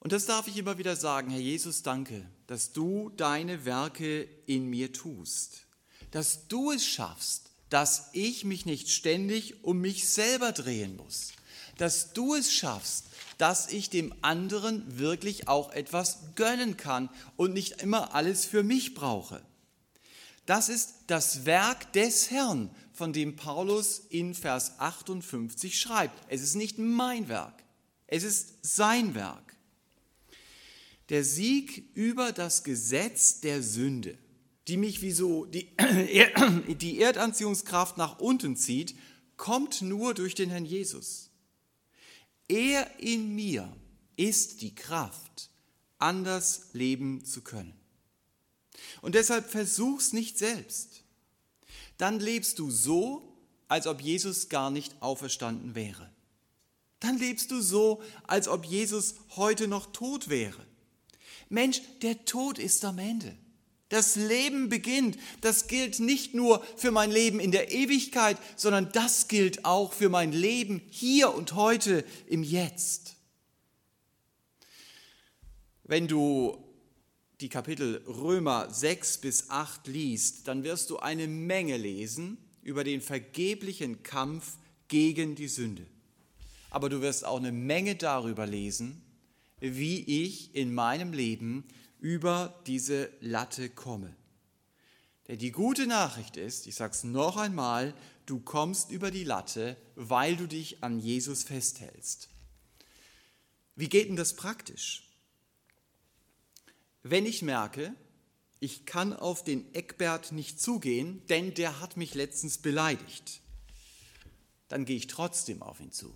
Und 0.00 0.12
das 0.12 0.24
darf 0.24 0.48
ich 0.48 0.56
immer 0.56 0.78
wieder 0.78 0.96
sagen, 0.96 1.30
Herr 1.30 1.40
Jesus, 1.40 1.82
danke, 1.82 2.26
dass 2.46 2.72
du 2.72 3.10
deine 3.16 3.66
Werke 3.66 4.26
in 4.46 4.68
mir 4.68 4.92
tust, 4.92 5.66
dass 6.10 6.48
du 6.48 6.72
es 6.72 6.86
schaffst, 6.86 7.49
dass 7.70 8.10
ich 8.12 8.44
mich 8.44 8.66
nicht 8.66 8.90
ständig 8.90 9.64
um 9.64 9.80
mich 9.80 10.08
selber 10.08 10.52
drehen 10.52 10.96
muss, 10.96 11.32
dass 11.78 12.12
du 12.12 12.34
es 12.34 12.52
schaffst, 12.52 13.06
dass 13.38 13.68
ich 13.68 13.88
dem 13.88 14.12
anderen 14.20 14.98
wirklich 14.98 15.48
auch 15.48 15.72
etwas 15.72 16.18
gönnen 16.34 16.76
kann 16.76 17.08
und 17.36 17.54
nicht 17.54 17.80
immer 17.80 18.14
alles 18.14 18.44
für 18.44 18.62
mich 18.62 18.94
brauche. 18.94 19.40
Das 20.44 20.68
ist 20.68 20.94
das 21.06 21.46
Werk 21.46 21.92
des 21.92 22.30
Herrn, 22.30 22.70
von 22.92 23.14
dem 23.14 23.36
Paulus 23.36 24.02
in 24.10 24.34
Vers 24.34 24.78
58 24.78 25.80
schreibt. 25.80 26.20
Es 26.28 26.42
ist 26.42 26.54
nicht 26.54 26.76
mein 26.78 27.28
Werk, 27.28 27.62
es 28.06 28.24
ist 28.24 28.58
sein 28.60 29.14
Werk. 29.14 29.56
Der 31.08 31.24
Sieg 31.24 31.90
über 31.94 32.32
das 32.32 32.62
Gesetz 32.62 33.40
der 33.40 33.62
Sünde 33.62 34.18
die 34.70 34.76
mich 34.76 35.02
wie 35.02 35.10
so 35.10 35.46
die, 35.46 35.68
die 36.68 37.00
Erdanziehungskraft 37.00 37.98
nach 37.98 38.20
unten 38.20 38.56
zieht, 38.56 38.94
kommt 39.36 39.82
nur 39.82 40.14
durch 40.14 40.36
den 40.36 40.48
Herrn 40.48 40.64
Jesus. 40.64 41.30
Er 42.48 43.00
in 43.00 43.34
mir 43.34 43.74
ist 44.16 44.62
die 44.62 44.74
Kraft, 44.74 45.50
anders 45.98 46.68
leben 46.72 47.24
zu 47.24 47.42
können. 47.42 47.74
Und 49.02 49.14
deshalb 49.16 49.50
versuch's 49.50 50.12
nicht 50.12 50.38
selbst. 50.38 51.02
Dann 51.96 52.20
lebst 52.20 52.58
du 52.58 52.70
so, 52.70 53.36
als 53.66 53.86
ob 53.86 54.00
Jesus 54.00 54.48
gar 54.48 54.70
nicht 54.70 55.02
auferstanden 55.02 55.74
wäre. 55.74 56.10
Dann 57.00 57.18
lebst 57.18 57.50
du 57.50 57.60
so, 57.60 58.02
als 58.26 58.46
ob 58.46 58.64
Jesus 58.64 59.16
heute 59.30 59.66
noch 59.66 59.92
tot 59.92 60.28
wäre. 60.28 60.64
Mensch, 61.48 61.80
der 62.02 62.24
Tod 62.24 62.58
ist 62.58 62.84
am 62.84 62.98
Ende. 62.98 63.36
Das 63.90 64.16
Leben 64.16 64.68
beginnt. 64.68 65.18
Das 65.40 65.66
gilt 65.66 66.00
nicht 66.00 66.32
nur 66.32 66.64
für 66.76 66.92
mein 66.92 67.10
Leben 67.10 67.40
in 67.40 67.50
der 67.50 67.72
Ewigkeit, 67.72 68.38
sondern 68.56 68.90
das 68.92 69.28
gilt 69.28 69.64
auch 69.64 69.92
für 69.92 70.08
mein 70.08 70.32
Leben 70.32 70.80
hier 70.90 71.34
und 71.34 71.54
heute 71.54 72.04
im 72.26 72.42
Jetzt. 72.42 73.16
Wenn 75.82 76.06
du 76.06 76.56
die 77.40 77.48
Kapitel 77.48 78.02
Römer 78.06 78.70
6 78.70 79.18
bis 79.18 79.50
8 79.50 79.88
liest, 79.88 80.46
dann 80.46 80.62
wirst 80.62 80.90
du 80.90 81.00
eine 81.00 81.26
Menge 81.26 81.76
lesen 81.76 82.38
über 82.62 82.84
den 82.84 83.00
vergeblichen 83.00 84.04
Kampf 84.04 84.56
gegen 84.86 85.34
die 85.34 85.48
Sünde. 85.48 85.84
Aber 86.70 86.88
du 86.88 87.00
wirst 87.00 87.24
auch 87.24 87.38
eine 87.38 87.50
Menge 87.50 87.96
darüber 87.96 88.46
lesen, 88.46 89.02
wie 89.58 90.24
ich 90.24 90.54
in 90.54 90.72
meinem 90.72 91.12
Leben 91.12 91.64
über 92.00 92.60
diese 92.66 93.10
Latte 93.20 93.70
komme. 93.70 94.14
Denn 95.28 95.38
die 95.38 95.52
gute 95.52 95.86
Nachricht 95.86 96.36
ist, 96.36 96.66
ich 96.66 96.74
sage 96.74 96.92
es 96.92 97.04
noch 97.04 97.36
einmal, 97.36 97.94
du 98.26 98.40
kommst 98.40 98.90
über 98.90 99.10
die 99.10 99.24
Latte, 99.24 99.76
weil 99.94 100.36
du 100.36 100.48
dich 100.48 100.82
an 100.82 100.98
Jesus 100.98 101.44
festhältst. 101.44 102.28
Wie 103.76 103.88
geht 103.88 104.08
denn 104.08 104.16
das 104.16 104.34
praktisch? 104.34 105.08
Wenn 107.02 107.26
ich 107.26 107.42
merke, 107.42 107.94
ich 108.58 108.84
kann 108.84 109.14
auf 109.14 109.42
den 109.42 109.72
Eckbert 109.74 110.32
nicht 110.32 110.60
zugehen, 110.60 111.24
denn 111.28 111.54
der 111.54 111.80
hat 111.80 111.96
mich 111.96 112.14
letztens 112.14 112.58
beleidigt, 112.58 113.40
dann 114.68 114.84
gehe 114.84 114.96
ich 114.96 115.06
trotzdem 115.06 115.62
auf 115.62 115.80
ihn 115.80 115.92
zu. 115.92 116.14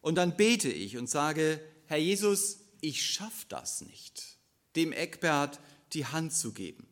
Und 0.00 0.16
dann 0.16 0.36
bete 0.36 0.70
ich 0.70 0.96
und 0.96 1.08
sage, 1.08 1.60
Herr 1.86 1.98
Jesus, 1.98 2.60
ich 2.80 3.04
schaffe 3.04 3.46
das 3.48 3.80
nicht, 3.82 4.37
dem 4.78 4.92
Eckbert 4.92 5.60
die 5.92 6.06
Hand 6.06 6.32
zu 6.32 6.52
geben. 6.52 6.86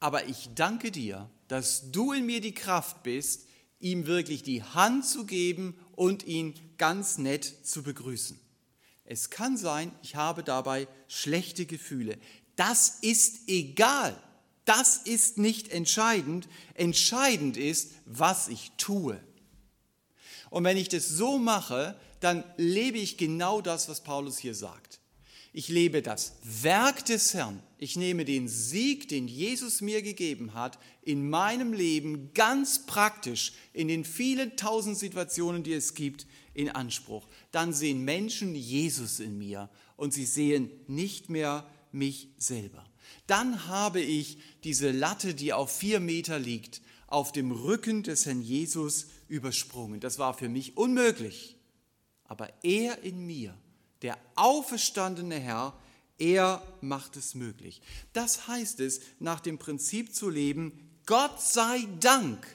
Aber 0.00 0.26
ich 0.26 0.48
danke 0.54 0.90
dir, 0.90 1.28
dass 1.48 1.90
du 1.90 2.12
in 2.12 2.24
mir 2.24 2.40
die 2.40 2.54
Kraft 2.54 3.02
bist, 3.02 3.46
ihm 3.78 4.06
wirklich 4.06 4.42
die 4.42 4.62
Hand 4.62 5.04
zu 5.04 5.26
geben 5.26 5.76
und 5.92 6.24
ihn 6.24 6.54
ganz 6.78 7.18
nett 7.18 7.44
zu 7.64 7.82
begrüßen. 7.82 8.40
Es 9.04 9.30
kann 9.30 9.56
sein, 9.56 9.92
ich 10.02 10.16
habe 10.16 10.42
dabei 10.42 10.88
schlechte 11.08 11.66
Gefühle. 11.66 12.18
Das 12.56 12.98
ist 13.02 13.48
egal. 13.48 14.16
Das 14.64 14.98
ist 14.98 15.38
nicht 15.38 15.68
entscheidend. 15.68 16.48
Entscheidend 16.74 17.56
ist, 17.56 17.92
was 18.06 18.48
ich 18.48 18.72
tue. 18.78 19.20
Und 20.50 20.64
wenn 20.64 20.76
ich 20.76 20.88
das 20.88 21.08
so 21.08 21.38
mache, 21.38 21.98
dann 22.20 22.44
lebe 22.56 22.98
ich 22.98 23.16
genau 23.16 23.60
das, 23.60 23.88
was 23.88 24.02
Paulus 24.02 24.38
hier 24.38 24.54
sagt. 24.54 25.00
Ich 25.54 25.68
lebe 25.68 26.00
das 26.00 26.38
Werk 26.42 27.04
des 27.04 27.34
Herrn. 27.34 27.62
Ich 27.76 27.96
nehme 27.96 28.24
den 28.24 28.48
Sieg, 28.48 29.08
den 29.08 29.28
Jesus 29.28 29.82
mir 29.82 30.00
gegeben 30.00 30.54
hat, 30.54 30.78
in 31.02 31.28
meinem 31.28 31.74
Leben 31.74 32.32
ganz 32.32 32.86
praktisch, 32.86 33.52
in 33.74 33.88
den 33.88 34.04
vielen 34.04 34.56
tausend 34.56 34.96
Situationen, 34.96 35.62
die 35.62 35.74
es 35.74 35.92
gibt, 35.92 36.26
in 36.54 36.70
Anspruch. 36.70 37.28
Dann 37.50 37.74
sehen 37.74 38.02
Menschen 38.02 38.54
Jesus 38.54 39.20
in 39.20 39.36
mir 39.36 39.68
und 39.96 40.14
sie 40.14 40.24
sehen 40.24 40.70
nicht 40.86 41.28
mehr 41.28 41.68
mich 41.90 42.28
selber. 42.38 42.86
Dann 43.26 43.66
habe 43.66 44.00
ich 44.00 44.38
diese 44.64 44.90
Latte, 44.90 45.34
die 45.34 45.52
auf 45.52 45.70
vier 45.70 46.00
Meter 46.00 46.38
liegt, 46.38 46.80
auf 47.08 47.30
dem 47.30 47.52
Rücken 47.52 48.02
des 48.02 48.24
Herrn 48.24 48.40
Jesus 48.40 49.08
übersprungen. 49.28 50.00
Das 50.00 50.18
war 50.18 50.32
für 50.32 50.48
mich 50.48 50.78
unmöglich. 50.78 51.58
Aber 52.24 52.48
er 52.62 53.02
in 53.02 53.26
mir 53.26 53.54
der 54.02 54.18
auferstandene 54.34 55.38
Herr, 55.38 55.76
er 56.18 56.62
macht 56.80 57.16
es 57.16 57.34
möglich. 57.34 57.80
Das 58.12 58.46
heißt 58.46 58.80
es, 58.80 59.00
nach 59.18 59.40
dem 59.40 59.58
Prinzip 59.58 60.14
zu 60.14 60.28
leben, 60.28 60.90
Gott 61.06 61.40
sei 61.40 61.86
Dank, 62.00 62.46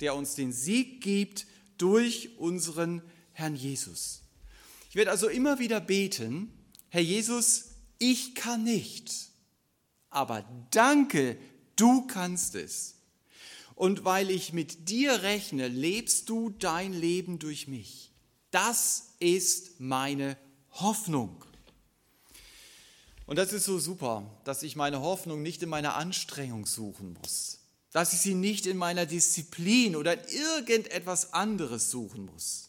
der 0.00 0.14
uns 0.14 0.34
den 0.34 0.52
Sieg 0.52 1.00
gibt 1.00 1.46
durch 1.78 2.38
unseren 2.38 3.02
Herrn 3.32 3.56
Jesus. 3.56 4.22
Ich 4.90 4.94
werde 4.94 5.10
also 5.10 5.28
immer 5.28 5.58
wieder 5.58 5.80
beten, 5.80 6.52
Herr 6.88 7.02
Jesus, 7.02 7.70
ich 7.98 8.34
kann 8.34 8.64
nicht, 8.64 9.12
aber 10.10 10.44
danke, 10.70 11.36
du 11.76 12.06
kannst 12.06 12.54
es. 12.54 12.94
Und 13.74 14.04
weil 14.04 14.30
ich 14.30 14.52
mit 14.52 14.88
dir 14.88 15.22
rechne, 15.22 15.68
lebst 15.68 16.28
du 16.30 16.50
dein 16.50 16.92
Leben 16.94 17.38
durch 17.38 17.68
mich. 17.68 18.12
Das 18.50 19.10
ist 19.18 19.80
meine 19.80 20.38
Hoffnung. 20.80 21.44
Und 23.26 23.36
das 23.36 23.52
ist 23.52 23.64
so 23.64 23.78
super, 23.78 24.30
dass 24.44 24.62
ich 24.62 24.76
meine 24.76 25.00
Hoffnung 25.00 25.42
nicht 25.42 25.62
in 25.62 25.68
meiner 25.68 25.96
Anstrengung 25.96 26.66
suchen 26.66 27.16
muss, 27.20 27.58
dass 27.90 28.12
ich 28.12 28.20
sie 28.20 28.34
nicht 28.34 28.66
in 28.66 28.76
meiner 28.76 29.06
Disziplin 29.06 29.96
oder 29.96 30.12
in 30.12 30.36
irgendetwas 30.36 31.32
anderes 31.32 31.90
suchen 31.90 32.26
muss. 32.26 32.68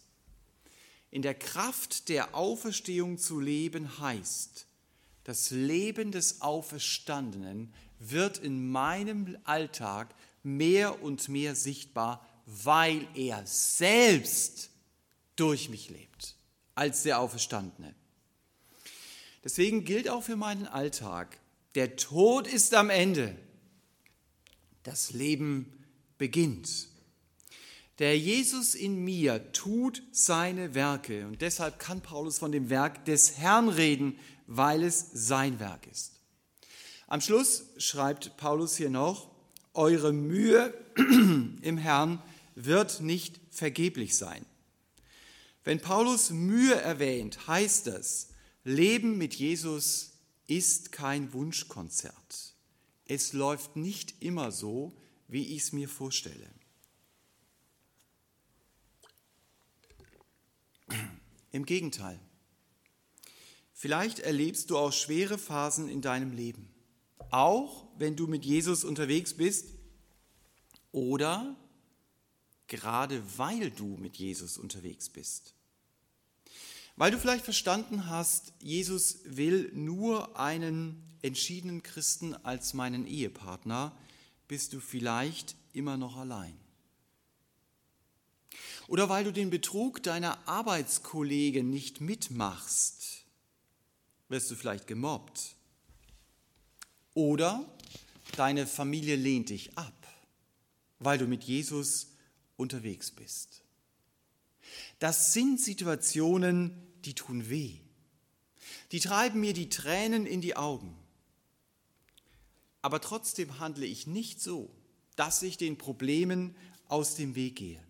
In 1.12 1.22
der 1.22 1.36
Kraft 1.36 2.10
der 2.10 2.34
Auferstehung 2.34 3.17
zu 3.17 3.39
leben 3.39 4.00
heißt, 4.00 4.65
das 5.24 5.52
Leben 5.52 6.12
des 6.12 6.41
Auferstandenen 6.41 7.74
wird 8.00 8.38
in 8.38 8.72
meinem 8.72 9.38
Alltag 9.43 10.15
mehr 10.43 11.04
und 11.04 11.30
mehr 11.30 11.56
sichtbar, 11.56 12.26
weil 12.46 13.08
er 13.13 13.46
selbst 13.46 14.70
durch 15.36 15.70
mich 15.70 15.89
lebt 15.89 16.37
als 16.78 17.04
der 17.04 17.20
Auferstandene. 17.20 17.96
Deswegen 19.44 19.84
gilt 19.84 20.10
auch 20.10 20.24
für 20.24 20.36
meinen 20.36 20.68
Alltag, 20.68 21.40
der 21.76 21.96
Tod 21.96 22.48
ist 22.48 22.74
am 22.74 22.90
Ende, 22.90 23.36
das 24.84 25.12
Leben 25.12 25.84
beginnt. 26.18 26.88
Der 28.00 28.18
Jesus 28.18 28.76
in 28.76 29.04
mir 29.04 29.52
tut 29.54 30.04
seine 30.12 30.76
Werke 30.76 31.26
und 31.26 31.42
deshalb 31.42 31.80
kann 31.80 32.02
Paulus 32.02 32.38
von 32.38 32.52
dem 32.52 32.70
Werk 32.70 33.06
des 33.06 33.38
Herrn 33.38 33.70
reden, 33.70 34.20
weil 34.46 34.84
es 34.84 35.10
sein 35.13 35.60
Werk 35.60 35.88
ist. 35.88 36.13
Am 37.08 37.22
Schluss 37.22 37.63
schreibt 37.78 38.38
Paulus 38.38 38.78
hier 38.78 38.90
noch, 38.90 39.32
eure 39.74 40.13
Mühe 40.13 40.74
im 41.62 41.78
Herrn 41.78 42.22
wird 42.54 43.02
nicht 43.02 43.40
vergeblich 43.50 44.18
sein. 44.18 44.46
Wenn 45.67 45.82
Paulus 45.82 46.30
Mühe 46.30 46.75
erwähnt, 46.75 47.45
heißt 47.45 47.88
das, 47.88 48.30
Leben 48.63 49.17
mit 49.17 49.36
Jesus 49.36 50.13
ist 50.47 50.93
kein 50.93 51.34
Wunschkonzert. 51.34 52.56
Es 53.03 53.34
läuft 53.34 53.75
nicht 53.75 54.21
immer 54.21 54.53
so, 54.53 54.95
wie 55.27 55.45
ich 55.45 55.63
es 55.63 55.73
mir 55.73 55.89
vorstelle. 55.89 56.49
Im 61.51 61.65
Gegenteil. 61.65 62.17
Vielleicht 63.73 64.19
erlebst 64.19 64.69
du 64.69 64.77
auch 64.77 64.93
schwere 64.93 65.38
Phasen 65.38 65.89
in 65.89 66.01
deinem 66.01 66.32
Leben, 66.32 66.69
auch 67.30 67.89
wenn 67.97 68.15
du 68.15 68.27
mit 68.27 68.45
Jesus 68.45 68.86
unterwegs 68.86 69.34
bist 69.34 69.73
oder 70.93 71.58
gerade 72.67 73.21
weil 73.38 73.69
du 73.69 73.97
mit 73.97 74.15
Jesus 74.15 74.58
unterwegs 74.58 75.10
bist. 75.10 75.57
Weil 76.97 77.12
du 77.12 77.19
vielleicht 77.19 77.45
verstanden 77.45 78.07
hast, 78.07 78.53
Jesus 78.60 79.19
will 79.23 79.71
nur 79.73 80.38
einen 80.39 81.03
entschiedenen 81.21 81.83
Christen 81.83 82.33
als 82.33 82.73
meinen 82.73 83.05
Ehepartner, 83.05 83.95
bist 84.47 84.73
du 84.73 84.79
vielleicht 84.79 85.55
immer 85.73 85.95
noch 85.95 86.17
allein. 86.17 86.57
Oder 88.88 89.10
weil 89.10 89.25
du 89.25 89.31
den 89.31 89.51
Betrug 89.51 90.01
deiner 90.01 90.47
Arbeitskollegen 90.47 91.69
nicht 91.69 92.01
mitmachst, 92.01 93.25
wirst 94.27 94.49
du 94.49 94.55
vielleicht 94.55 94.88
gemobbt. 94.88 95.55
Oder 97.13 97.63
deine 98.38 98.65
Familie 98.65 99.17
lehnt 99.17 99.49
dich 99.49 99.77
ab, 99.77 100.07
weil 100.97 101.19
du 101.19 101.27
mit 101.27 101.43
Jesus 101.43 102.07
unterwegs 102.55 103.12
bist. 103.12 103.62
Das 104.97 105.33
sind 105.33 105.62
Situationen, 105.62 106.87
die 107.08 107.15
tun 107.15 107.50
weh. 107.50 107.80
Die 108.92 109.00
treiben 109.00 109.40
mir 109.40 109.54
die 109.54 109.69
Tränen 109.69 110.25
in 110.25 110.42
die 110.42 110.56
Augen. 110.56 110.96
Aber 112.81 113.02
trotzdem 113.02 113.60
handle 113.60 113.86
ich 113.86 114.08
nicht 114.08 114.42
so, 114.42 114.69
dass 115.15 115.42
ich 115.42 115.58
den 115.58 115.77
Problemen 115.77 116.56
aus 116.88 117.15
dem 117.15 117.36
Weg 117.36 117.56
gehe. 117.56 117.84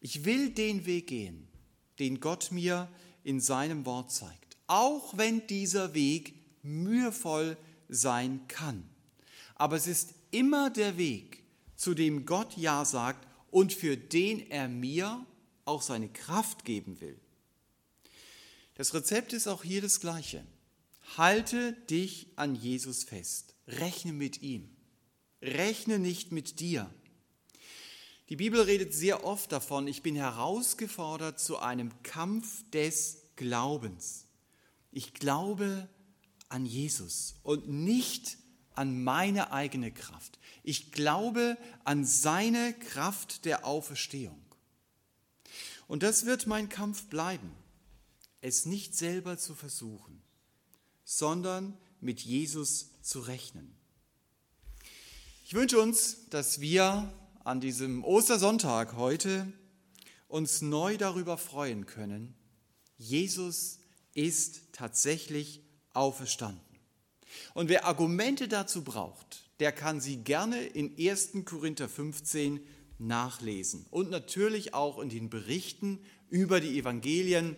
Ich 0.00 0.24
will 0.24 0.50
den 0.50 0.86
Weg 0.86 1.06
gehen, 1.08 1.48
den 1.98 2.20
Gott 2.20 2.52
mir 2.52 2.88
in 3.24 3.40
seinem 3.40 3.86
Wort 3.86 4.12
zeigt, 4.12 4.56
auch 4.66 5.16
wenn 5.16 5.46
dieser 5.46 5.94
Weg 5.94 6.34
mühevoll 6.62 7.56
sein 7.88 8.46
kann. 8.48 8.88
Aber 9.54 9.76
es 9.76 9.86
ist 9.86 10.14
immer 10.30 10.70
der 10.70 10.98
Weg, 10.98 11.42
zu 11.76 11.94
dem 11.94 12.26
Gott 12.26 12.56
Ja 12.56 12.84
sagt 12.84 13.26
und 13.50 13.72
für 13.72 13.96
den 13.96 14.50
er 14.50 14.68
mir 14.68 15.24
auch 15.64 15.82
seine 15.82 16.08
Kraft 16.08 16.64
geben 16.64 17.00
will. 17.00 17.18
Das 18.76 18.94
Rezept 18.94 19.32
ist 19.32 19.48
auch 19.48 19.64
hier 19.64 19.82
das 19.82 20.00
gleiche. 20.00 20.46
Halte 21.16 21.72
dich 21.90 22.28
an 22.36 22.54
Jesus 22.54 23.04
fest. 23.04 23.54
Rechne 23.66 24.12
mit 24.12 24.42
ihm. 24.42 24.68
Rechne 25.42 25.98
nicht 25.98 26.30
mit 26.30 26.60
dir. 26.60 26.90
Die 28.28 28.36
Bibel 28.36 28.60
redet 28.60 28.92
sehr 28.92 29.24
oft 29.24 29.52
davon, 29.52 29.86
ich 29.86 30.02
bin 30.02 30.16
herausgefordert 30.16 31.38
zu 31.38 31.58
einem 31.58 31.90
Kampf 32.02 32.68
des 32.70 33.22
Glaubens. 33.36 34.26
Ich 34.90 35.14
glaube 35.14 35.88
an 36.48 36.66
Jesus 36.66 37.36
und 37.42 37.68
nicht 37.68 38.36
an 38.74 39.04
meine 39.04 39.52
eigene 39.52 39.92
Kraft. 39.92 40.38
Ich 40.64 40.92
glaube 40.92 41.56
an 41.84 42.04
seine 42.04 42.74
Kraft 42.74 43.44
der 43.44 43.64
Auferstehung. 43.64 44.42
Und 45.86 46.02
das 46.02 46.26
wird 46.26 46.46
mein 46.46 46.68
Kampf 46.68 47.06
bleiben, 47.06 47.52
es 48.40 48.66
nicht 48.66 48.94
selber 48.94 49.38
zu 49.38 49.54
versuchen, 49.54 50.22
sondern 51.04 51.76
mit 52.00 52.20
Jesus 52.20 52.90
zu 53.02 53.20
rechnen. 53.20 53.74
Ich 55.44 55.54
wünsche 55.54 55.80
uns, 55.80 56.28
dass 56.30 56.60
wir 56.60 57.12
an 57.44 57.60
diesem 57.60 58.02
Ostersonntag 58.02 58.96
heute 58.96 59.52
uns 60.28 60.62
neu 60.62 60.96
darüber 60.96 61.38
freuen 61.38 61.86
können, 61.86 62.34
Jesus 62.98 63.78
ist 64.14 64.72
tatsächlich 64.72 65.62
auferstanden. 65.92 66.60
Und 67.54 67.68
wer 67.68 67.84
Argumente 67.84 68.48
dazu 68.48 68.82
braucht, 68.82 69.44
der 69.60 69.72
kann 69.72 70.00
sie 70.00 70.18
gerne 70.18 70.62
in 70.62 70.96
1. 70.98 71.44
Korinther 71.44 71.88
15 71.88 72.60
nachlesen 72.98 73.86
und 73.90 74.10
natürlich 74.10 74.74
auch 74.74 74.98
in 74.98 75.10
den 75.10 75.28
Berichten 75.28 76.00
über 76.28 76.60
die 76.60 76.78
Evangelien. 76.78 77.56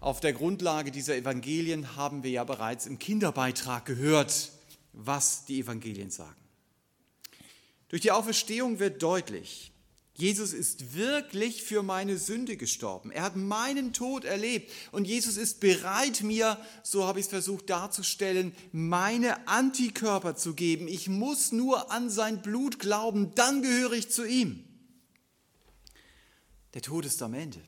Auf 0.00 0.20
der 0.20 0.32
Grundlage 0.32 0.90
dieser 0.90 1.14
Evangelien 1.14 1.94
haben 1.94 2.22
wir 2.22 2.30
ja 2.30 2.44
bereits 2.44 2.86
im 2.86 2.98
Kinderbeitrag 2.98 3.84
gehört, 3.84 4.50
was 4.94 5.44
die 5.44 5.60
Evangelien 5.60 6.10
sagen. 6.10 6.40
Durch 7.90 8.00
die 8.00 8.10
Auferstehung 8.10 8.78
wird 8.78 9.02
deutlich, 9.02 9.72
Jesus 10.14 10.52
ist 10.52 10.94
wirklich 10.94 11.62
für 11.62 11.82
meine 11.82 12.18
Sünde 12.18 12.56
gestorben. 12.56 13.10
Er 13.10 13.22
hat 13.22 13.36
meinen 13.36 13.92
Tod 13.92 14.24
erlebt 14.24 14.70
und 14.92 15.06
Jesus 15.06 15.36
ist 15.36 15.60
bereit, 15.60 16.22
mir, 16.22 16.58
so 16.82 17.06
habe 17.06 17.20
ich 17.20 17.26
es 17.26 17.30
versucht 17.30 17.70
darzustellen, 17.70 18.54
meine 18.72 19.48
Antikörper 19.48 20.36
zu 20.36 20.54
geben. 20.54 20.88
Ich 20.88 21.08
muss 21.08 21.52
nur 21.52 21.90
an 21.90 22.10
sein 22.10 22.42
Blut 22.42 22.78
glauben, 22.78 23.34
dann 23.34 23.62
gehöre 23.62 23.92
ich 23.92 24.10
zu 24.10 24.26
ihm. 24.26 24.64
Der 26.74 26.82
Tod 26.82 27.04
ist 27.04 27.22
am 27.22 27.34
Ende. 27.34 27.60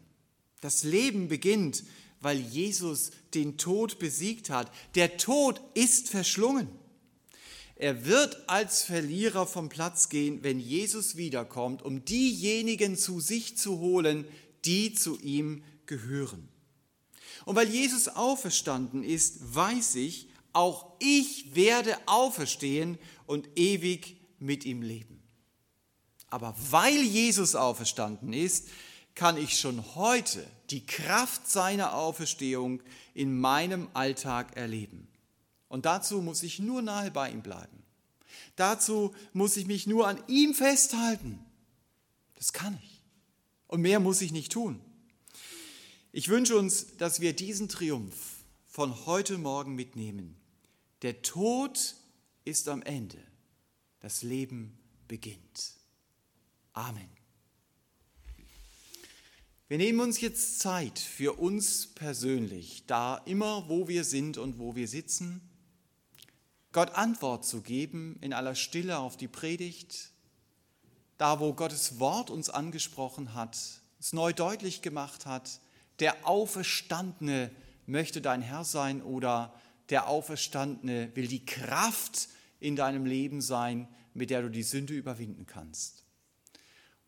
Das 0.61 0.85
Leben 0.85 1.29
beginnt, 1.29 1.83
weil 2.23 2.39
Jesus 2.39 3.11
den 3.35 3.59
Tod 3.59 3.99
besiegt 3.99 4.51
hat. 4.51 4.71
Der 4.95 5.17
Tod 5.17 5.61
ist 5.75 6.09
verschlungen. 6.09 6.69
Er 7.77 8.07
wird 8.07 8.49
als 8.49 8.85
Verlierer 8.85 9.47
vom 9.47 9.69
Platz 9.69 10.09
gehen, 10.09 10.43
wenn 10.43 10.61
Jesus 10.61 11.17
wiederkommt, 11.17 11.83
um 11.83 12.05
diejenigen 12.05 12.97
zu 12.97 13.21
sich 13.21 13.59
zu 13.59 13.81
holen, 13.81 14.25
die 14.65 14.95
zu 14.95 15.19
ihm 15.19 15.65
gehören. 15.87 16.49
Und 17.45 17.57
weil 17.57 17.69
Jesus 17.69 18.09
auferstanden 18.09 19.03
ist, 19.03 19.55
weiß 19.55 19.97
ich, 19.97 20.29
auch 20.53 20.93
ich 21.01 21.57
werde 21.57 21.97
auferstehen 22.07 22.99
und 23.27 23.49
ewig 23.57 24.17
mit 24.39 24.65
ihm 24.65 24.83
leben. 24.83 25.23
Aber 26.29 26.55
weil 26.71 27.03
Jesus 27.03 27.55
auferstanden 27.55 28.33
ist, 28.33 28.69
kann 29.15 29.37
ich 29.37 29.59
schon 29.59 29.95
heute 29.95 30.47
die 30.71 30.87
Kraft 30.87 31.49
seiner 31.49 31.95
Auferstehung 31.95 32.83
in 33.15 33.39
meinem 33.39 33.89
Alltag 33.95 34.57
erleben. 34.57 35.09
Und 35.69 35.87
dazu 35.87 36.21
muss 36.21 36.43
ich 36.43 36.59
nur 36.59 36.83
nahe 36.83 37.11
bei 37.11 37.31
ihm 37.31 37.43
bleiben. 37.43 37.83
Dazu 38.57 39.15
muss 39.33 39.57
ich 39.57 39.67
mich 39.67 39.87
nur 39.87 40.07
an 40.07 40.23
ihm 40.29 40.55
festhalten. 40.55 41.39
Das 42.37 42.53
kann 42.53 42.79
ich. 42.83 43.03
Und 43.67 43.81
mehr 43.81 44.01
muss 44.01 44.21
ich 44.21 44.33
nicht 44.33 44.53
tun. 44.53 44.81
Ich 46.13 46.29
wünsche 46.29 46.57
uns, 46.57 46.97
dass 46.99 47.21
wir 47.21 47.35
diesen 47.35 47.69
Triumph 47.69 48.45
von 48.67 49.07
heute 49.07 49.39
Morgen 49.39 49.75
mitnehmen. 49.75 50.37
Der 51.01 51.23
Tod 51.23 51.95
ist 52.45 52.69
am 52.69 52.83
Ende. 52.83 53.19
Das 54.01 54.23
Leben 54.23 54.77
beginnt. 55.09 55.73
Amen. 56.75 57.22
Wir 59.73 59.79
nehmen 59.79 60.01
uns 60.01 60.21
jetzt 60.21 60.59
Zeit 60.59 60.99
für 60.99 61.39
uns 61.39 61.87
persönlich, 61.87 62.85
da 62.87 63.17
immer, 63.25 63.71
wo 63.71 63.89
wir 63.89 64.05
sind 64.05 64.37
und 64.37 64.59
wo 64.59 64.77
wir 64.77 64.87
sitzen 64.87 65.41
Gott 66.73 66.91
Antwort 66.91 67.47
zu 67.47 67.63
geben 67.63 68.19
in 68.21 68.35
aller 68.35 68.55
Stille 68.55 68.99
auf 68.99 69.17
die 69.17 69.29
Predigt, 69.29 70.11
da 71.17 71.41
wo 71.41 71.55
Gottes 71.55 71.99
Wort 71.99 72.29
uns 72.29 72.51
angesprochen 72.51 73.33
hat, 73.33 73.57
es 73.99 74.13
neu 74.13 74.35
deutlich 74.35 74.83
gemacht 74.83 75.25
hat, 75.25 75.59
der 76.01 76.29
Auferstandene 76.29 77.51
möchte 77.87 78.21
dein 78.21 78.43
Herr 78.43 78.65
sein 78.65 79.01
oder 79.01 79.59
der 79.89 80.07
Auferstandene 80.07 81.11
will 81.15 81.29
die 81.29 81.47
Kraft 81.47 82.29
in 82.61 82.77
deinem 82.77 83.07
Leben 83.07 83.41
sein, 83.41 83.89
mit 84.13 84.29
der 84.29 84.43
du 84.43 84.51
die 84.51 84.65
Sünde 84.65 84.93
überwinden 84.93 85.47
kannst. 85.47 86.05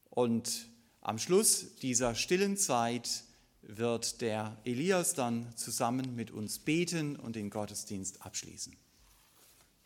Und 0.09 0.73
am 1.05 1.19
Schluss 1.19 1.77
dieser 1.83 2.15
stillen 2.15 2.57
Zeit 2.57 3.25
wird 3.61 4.23
der 4.23 4.57
Elias 4.65 5.15
dann 5.15 5.55
zusammen 5.55 6.17
mit 6.17 6.31
uns 6.31 6.59
beten 6.59 7.17
und 7.17 7.37
den 7.37 7.51
Gottesdienst 7.51 8.23
abschließen. 8.23 8.75